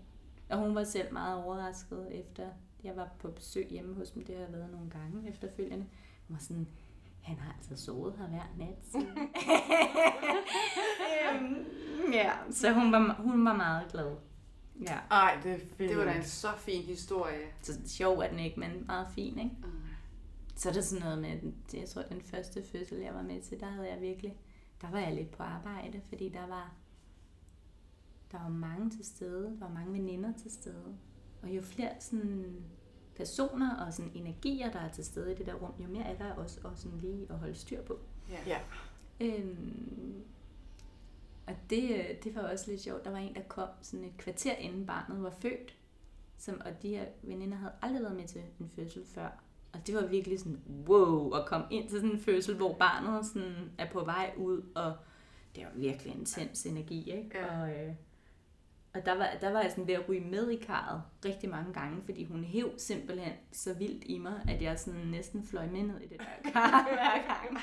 [0.50, 2.48] og hun var selv meget overrasket efter,
[2.84, 5.86] jeg var på besøg hjemme hos dem, det har jeg været nogle gange efterfølgende.
[6.28, 6.68] Hun var sådan,
[7.22, 9.04] han har altså sovet her hver nat.
[11.34, 11.66] Øhm,
[12.14, 14.16] ja, så hun var, hun var meget glad.
[14.82, 15.00] Ja.
[15.12, 15.90] Ej, det er fint.
[15.90, 17.42] Det var da en så fin historie.
[17.62, 19.56] Så sjov er den ikke, men meget fin, ikke?
[19.64, 19.68] Mm.
[20.56, 23.42] Så er der sådan noget med, det- jeg tror, den første fødsel, jeg var med
[23.42, 24.36] til, der havde jeg virkelig,
[24.82, 26.74] der var jeg lidt på arbejde, fordi der var,
[28.32, 30.98] der var mange til stede, der var mange veninder til stede.
[31.44, 32.64] Og jo flere sådan
[33.16, 36.18] personer og sådan energier, der er til stede i det der rum, jo mere er
[36.18, 38.00] der også, også sådan lige at holde styr på.
[38.30, 38.38] Ja.
[38.48, 38.60] Ja.
[39.20, 40.24] Øhm,
[41.48, 43.06] og det, øh, det var også lidt sjovt.
[43.06, 45.78] Der var en, der kom sådan et kvarter inden barnet var født.
[46.38, 49.30] Som, og de her veninder havde aldrig været med til en fødsel før.
[49.74, 53.26] Og det var virkelig sådan, wow, at komme ind til sådan en fødsel, hvor barnet
[53.26, 54.94] sådan er på vej ud, og
[55.56, 57.38] det var virkelig intens energi, ikke?
[57.38, 57.62] Ja.
[57.62, 57.94] Og, øh,
[58.94, 61.74] og der var, der var jeg sådan ved at ryge med i karret rigtig mange
[61.74, 65.84] gange, fordi hun hæv simpelthen så vildt i mig, at jeg sådan næsten fløj med
[65.84, 67.58] ned i det der kar hver gang.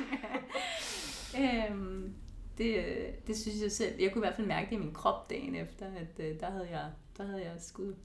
[1.72, 2.14] øhm,
[2.58, 2.84] det,
[3.26, 4.00] det synes jeg selv.
[4.00, 6.50] Jeg kunne i hvert fald mærke det i min krop dagen efter, at øh, der
[6.50, 7.96] havde jeg, der havde jeg skulle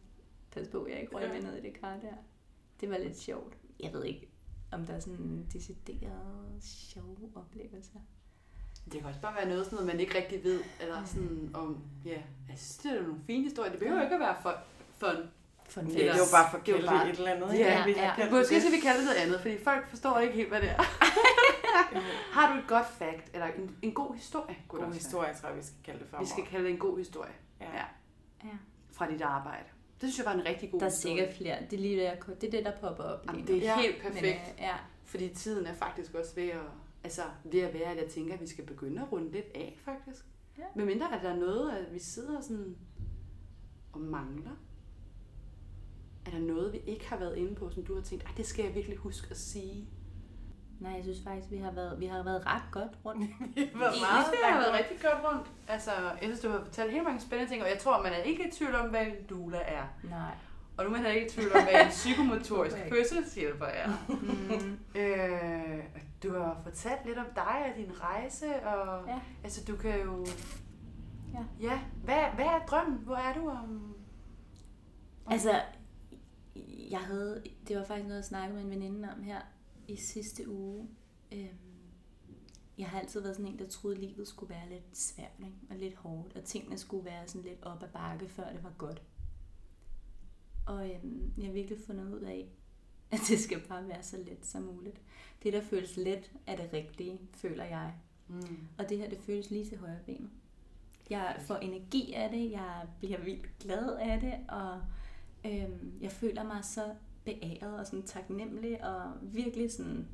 [0.52, 2.14] passe på, at jeg ikke røg med ned i det kar der.
[2.82, 3.58] Det var lidt sjovt.
[3.80, 4.30] Jeg ved ikke,
[4.72, 8.00] om der er sådan en decideret sjove oplevelser.
[8.86, 11.78] Det kan også bare være noget, sådan noget, man ikke rigtig ved, eller sådan om,
[12.06, 12.10] ja,
[12.50, 13.72] jeg synes, det er nogle fine historier.
[13.72, 14.54] Det behøver ikke at være for,
[14.98, 15.16] fun.
[15.70, 18.00] For en Det er jo bare for Det bare- et eller andet, Ja, ikke?
[18.00, 18.14] Vi ja.
[18.16, 20.70] kaldt Måske skal vi kalde det noget andet, fordi folk forstår ikke helt, hvad det
[20.70, 20.84] er.
[22.38, 24.56] Har du et godt fact, eller en, en god historie?
[24.68, 24.94] God også være.
[24.98, 26.20] historie, tror jeg, vi skal kalde det for.
[26.20, 27.66] Vi skal kalde det en god historie Ja.
[27.66, 27.84] Ja.
[28.44, 28.50] Ja.
[28.92, 29.64] fra dit arbejde.
[30.02, 31.18] Det synes jeg var en rigtig god Der er historie.
[31.18, 31.58] sikkert flere.
[31.72, 33.26] Det er lige det, jeg, det, er det der popper op.
[33.28, 34.26] Jamen, det er helt Men, perfekt.
[34.58, 34.76] øh, ja.
[35.06, 36.60] Fordi tiden er faktisk også ved at,
[37.04, 39.78] altså, ved at være, at jeg tænker, at vi skal begynde at runde lidt af,
[39.86, 40.26] faktisk.
[40.58, 40.64] Ja.
[40.76, 42.76] Men mindre, at der er noget, at vi sidder sådan
[43.94, 44.52] og mangler.
[46.26, 48.46] Er der noget, vi ikke har været inde på, som du har tænkt, "Ej, det
[48.46, 49.88] skal jeg virkelig huske at sige?
[50.80, 53.22] Nej, jeg synes faktisk, vi har været, vi har været ret godt rundt.
[53.56, 55.48] Det var Meget, meget det har været rigtig godt rundt.
[55.68, 58.18] Altså, jeg synes, du har fortalt helt mange spændende ting, og jeg tror, man er
[58.18, 59.86] ikke i tvivl om, hvad en doula er.
[60.04, 60.36] Nej.
[60.78, 63.90] Og nu er man ikke i tvivl om, hvad en psykomotorisk fødselshjælper er.
[64.10, 65.84] Mm, Øh,
[66.24, 69.22] du har fortalt lidt om dig og din rejse, og Ja.
[69.44, 70.26] altså du kan jo...
[71.34, 71.46] Ja.
[71.60, 71.82] ja.
[72.04, 73.00] Hvad, hvad er drømmen?
[73.00, 73.96] Hvor er du om...
[75.28, 75.62] altså,
[76.90, 79.42] jeg havde, det var faktisk noget, jeg snakkede med en veninde om her
[79.88, 80.90] i sidste uge.
[81.32, 81.58] Øhm,
[82.78, 85.58] jeg har altid været sådan en, der troede, at livet skulle være lidt svært ikke?
[85.70, 88.74] og lidt hårdt, og tingene skulle være sådan lidt op ad bakke, før det var
[88.78, 89.04] godt.
[90.66, 92.50] Og øhm, jeg har virkelig fundet ud af,
[93.12, 95.02] at det skal bare være så let som muligt.
[95.44, 97.94] Det, der føles let, er det rigtige, føler jeg.
[98.28, 98.58] Mm.
[98.78, 100.30] Og det her, det føles lige til højre benet.
[101.10, 104.82] Jeg får energi af det, jeg bliver vildt glad af det, og
[105.46, 110.08] øhm, jeg føler mig så beæret og sådan taknemmelig, og virkelig sådan,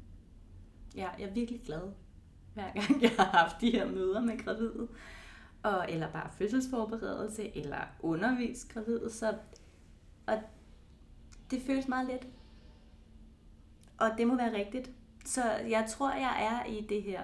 [0.96, 1.92] ja, jeg er virkelig glad,
[2.54, 4.88] hver gang jeg har haft de her møder med gravide,
[5.64, 9.38] og, eller bare fødselsforberedelse, eller undervis gravide, så,
[10.28, 10.42] og
[11.52, 12.28] det føles meget let.
[13.98, 14.92] Og det må være rigtigt,
[15.26, 17.24] så jeg tror, jeg er i det her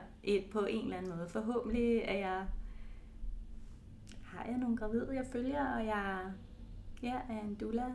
[0.52, 1.30] på en eller anden måde.
[1.30, 2.46] Forhåbentlig er jeg,
[4.24, 6.32] har jeg nogle gravide, jeg følger, og jeg
[7.04, 7.86] ja, er en doula,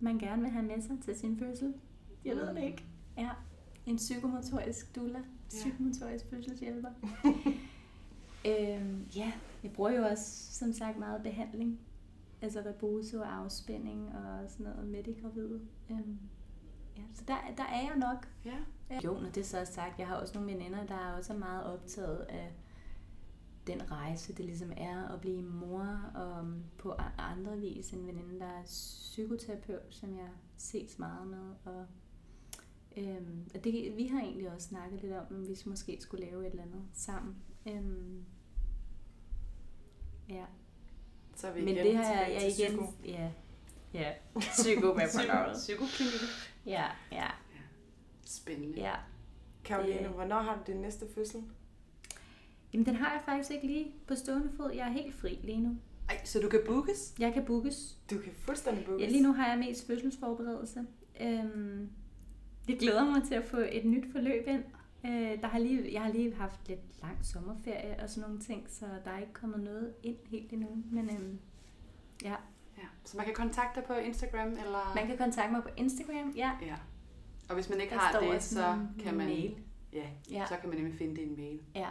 [0.00, 1.74] man gerne vil have med sig til sin fødsel.
[2.24, 2.84] Jeg ved det ikke.
[3.16, 3.30] Ja,
[3.86, 5.22] en psykomotorisk doula.
[5.48, 6.90] Psykomotorisk fødselshjælper.
[8.48, 11.80] øhm, ja, jeg bruger jo også, som sagt, meget behandling.
[12.42, 15.60] Altså rebozo og afspænding og sådan noget med de gravide.
[15.90, 16.18] Øhm,
[16.96, 18.28] ja, så der, der er jeg nok.
[18.44, 18.56] Ja.
[18.90, 18.98] Ja.
[19.04, 21.64] Jo, når det så er sagt, jeg har også nogle veninder, der er også meget
[21.64, 22.52] optaget af
[23.66, 26.46] den rejse, det ligesom er at blive mor, og
[26.78, 31.54] på andre vis en veninde, der er psykoterapeut, som jeg ses meget med.
[31.64, 31.86] Og,
[32.96, 36.46] øhm, og det, vi har egentlig også snakket lidt om, om vi måske skulle lave
[36.46, 37.36] et eller andet sammen.
[37.68, 38.24] Øhm,
[40.28, 40.44] ja,
[41.36, 42.68] Så er vi men igen det har jeg, jeg igen...
[42.68, 42.92] psyko.
[43.04, 43.30] Ja,
[43.94, 44.12] ja.
[44.40, 45.56] Psyko med på navnet.
[45.56, 46.20] Psykoklinik.
[46.66, 47.26] Ja, ja,
[48.28, 48.80] Spændende.
[48.80, 48.94] ja.
[49.64, 51.42] Karoline, Det- hvornår har du din næste fødsel?
[52.72, 54.70] Jamen, den har jeg faktisk ikke lige på stående fod.
[54.72, 55.76] Jeg er helt fri lige nu.
[56.08, 57.14] Ej, så du kan bookes?
[57.18, 57.98] Jeg kan bookes.
[58.10, 59.02] Du kan fuldstændig bookes.
[59.02, 60.86] Ja, lige nu har jeg mest fødselsforberedelse.
[61.20, 61.88] Øhm,
[62.68, 64.64] jeg glæder mig til at få et nyt forløb ind.
[65.04, 68.66] Øh, der har lige, jeg har lige haft lidt lang sommerferie og sådan nogle ting,
[68.70, 70.82] så der er ikke kommet noget ind helt endnu.
[70.90, 71.38] Men øhm,
[72.24, 72.34] ja,
[72.78, 72.82] Ja.
[73.04, 74.92] Så man kan kontakte dig på Instagram, eller...
[74.94, 76.32] man kan kontakte mig på Instagram.
[76.36, 76.76] Ja, Ja.
[77.48, 79.26] Og hvis man ikke der har det, så kan man...
[79.26, 79.56] mail.
[79.92, 80.44] Ja, Ja.
[80.48, 81.60] så kan man nemlig finde det i en mail.
[81.74, 81.88] Ja,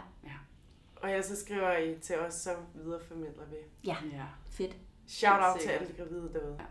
[0.96, 3.56] Og jeg så skriver I til os, så videreformidler vi.
[3.84, 4.24] ja, ja.
[4.50, 4.76] fedt.
[5.06, 6.56] Shout out til alle de gravide derude.
[6.58, 6.64] Ja.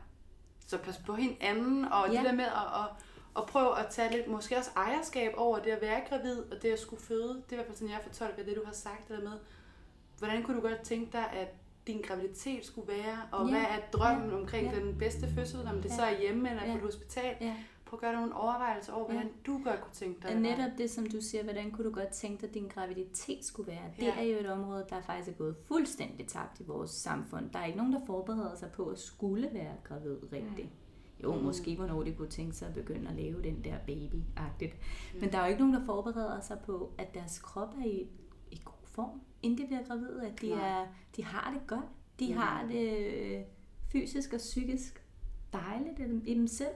[0.67, 2.17] Så pas på hinanden, og Ja.
[2.17, 2.89] det der med at, at,
[3.38, 6.69] at prøve at tage lidt, måske også ejerskab over det at være gravid, og det
[6.71, 7.29] at skulle føde.
[7.33, 9.39] Det er i hvert fald sådan, jeg fortolker det, du har sagt, det der med,
[10.19, 11.47] hvordan kunne du godt tænke dig, at
[11.88, 13.51] din graviditet skulle være, og Ja.
[13.51, 14.79] hvad er drømmen omkring Ja.
[14.79, 15.95] den bedste fødsel, om det Ja.
[15.95, 16.71] så er hjemme eller Ja.
[16.71, 17.35] på et hospital.
[17.41, 17.55] Ja.
[17.88, 19.13] Prøv at gøre nogle overvejelser over, Ja.
[19.13, 20.29] hvordan du godt kunne tænke dig.
[20.29, 22.67] Og det netop det, som du siger, hvordan kunne du godt tænke dig, at din
[22.67, 23.83] graviditet skulle være?
[23.99, 24.15] Det Ja.
[24.17, 27.49] er jo et område, der faktisk er gået fuldstændig tabt i vores samfund.
[27.53, 30.69] Der er ikke nogen, der forbereder sig på at skulle være gravid rigtigt.
[31.23, 31.41] Jo, Mm.
[31.43, 34.75] måske hvornår de kunne tænke sig at begynde at lave den der baby-agtigt.
[35.19, 38.07] Men der er jo ikke nogen, der forbereder sig på, at deres krop er i,
[38.51, 40.25] i god form, inden de bliver gravide.
[40.25, 40.69] At de, Nej.
[40.81, 40.85] er,
[41.15, 41.85] de har det godt.
[42.19, 42.38] De Mm.
[42.38, 43.41] har det øh,
[43.91, 45.03] fysisk og psykisk
[45.53, 46.75] dejligt i dem selv.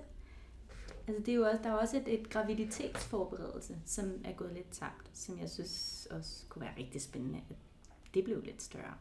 [1.08, 4.72] Altså det er jo også, der er også et, et graviditetsforberedelse, som er gået lidt
[4.72, 7.56] tabt, som jeg synes også kunne være rigtig spændende, at
[8.14, 8.93] det blev lidt større.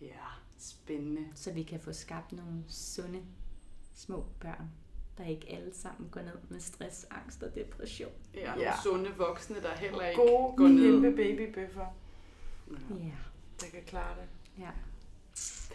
[0.00, 0.26] Ja,
[0.58, 1.26] spændende.
[1.34, 3.22] Så vi kan få skabt nogle sunde
[3.94, 4.70] små børn,
[5.18, 8.12] der ikke alle sammen går ned med stress, angst og depression.
[8.34, 8.54] Ja, Ja.
[8.54, 11.02] nogle sunde voksne, der heller ikke Gode, går ned.
[11.02, 11.86] kæmpe babybøffer,
[12.90, 13.12] Ja.
[13.60, 14.28] der kan klare det.
[14.62, 14.70] Ja.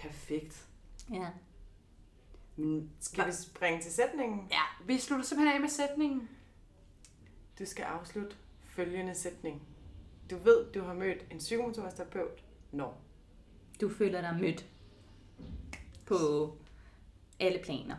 [0.01, 0.67] Perfekt.
[1.13, 1.27] Ja.
[2.99, 4.47] Skal vi springe til sætningen?
[4.51, 6.29] Ja, vi slutter simpelthen af med sætningen.
[7.59, 9.61] Du skal afslutte følgende sætning.
[10.31, 11.97] Du ved, du har mødt en psykomotorisk
[12.71, 13.01] når.
[13.81, 14.65] Du føler dig mødt
[16.05, 16.17] på
[17.39, 17.95] alle planer,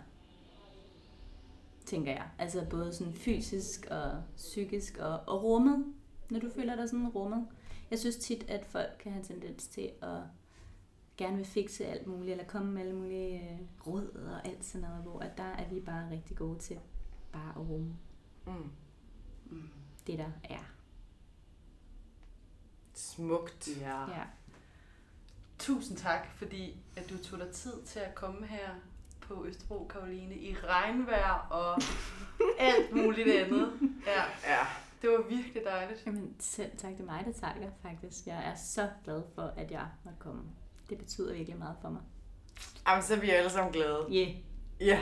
[1.86, 2.30] tænker jeg.
[2.38, 5.94] Altså både sådan fysisk og psykisk og, og rummet,
[6.30, 7.48] når du føler dig sådan rummet.
[7.90, 10.20] Jeg synes tit, at folk kan have tendens til at
[11.23, 14.89] gerne vil fikse alt muligt, eller komme med alle mulige øh, råd og alt sådan
[14.89, 16.79] noget, hvor at der er vi bare rigtig gode til
[17.33, 17.95] bare at rumme
[18.47, 18.70] Mm.
[20.07, 20.64] det, der er.
[22.95, 23.68] Smukt.
[23.81, 24.01] Ja.
[24.01, 24.23] Ja.
[25.59, 28.68] Tusind tak, fordi at du tog dig tid til at komme her
[29.20, 31.83] på Østerbro, Karoline, i regnvejr og
[32.68, 33.73] alt muligt andet.
[34.07, 34.23] Ja,
[34.55, 34.66] Ja.
[35.03, 36.07] det var virkelig dejligt.
[36.07, 38.27] Jamen selv tak, det er mig, der takker faktisk.
[38.27, 40.43] Jeg er så glad for, at jeg måtte komme.
[40.93, 42.01] Det betyder virkelig meget for mig.
[42.88, 44.07] Jamen, så er vi alle sammen glade.
[44.12, 44.28] Yeah.
[44.80, 45.01] Ja.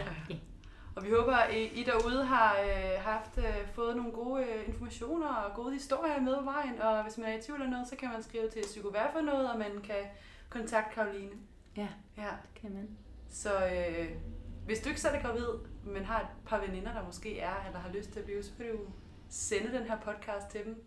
[0.97, 5.27] Og vi håber, at I derude har øh, haft øh, fået nogle gode øh, informationer
[5.29, 6.81] og gode historier med på vejen.
[6.83, 9.21] Og hvis man er i tvivl om noget, så kan man skrive til Psykovær for
[9.21, 10.05] noget, og man kan
[10.51, 11.31] kontakte Karoline.
[11.77, 12.23] Ja, Ja.
[12.43, 12.89] det kan man.
[13.31, 14.11] Så øh,
[14.67, 15.47] hvis du ikke selv er gravid,
[15.85, 18.51] men har et par veninder, der måske er, eller har lyst til at blive, så
[18.57, 18.79] kan du
[19.29, 20.85] sende den her podcast til dem.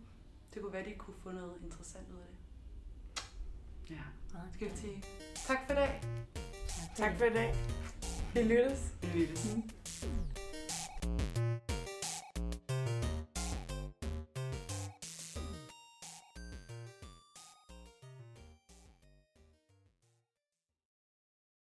[0.54, 2.34] Det kunne være, at de kunne få noget interessant ud af det.
[3.90, 4.00] Ja,
[4.34, 5.02] Meget skal vi sige
[5.34, 6.00] tak for i dag.
[6.96, 7.54] Tak for i dag.
[8.34, 8.94] Vi lyttes.
[9.02, 9.54] Vi lyttes.
[9.54, 10.33] Mm.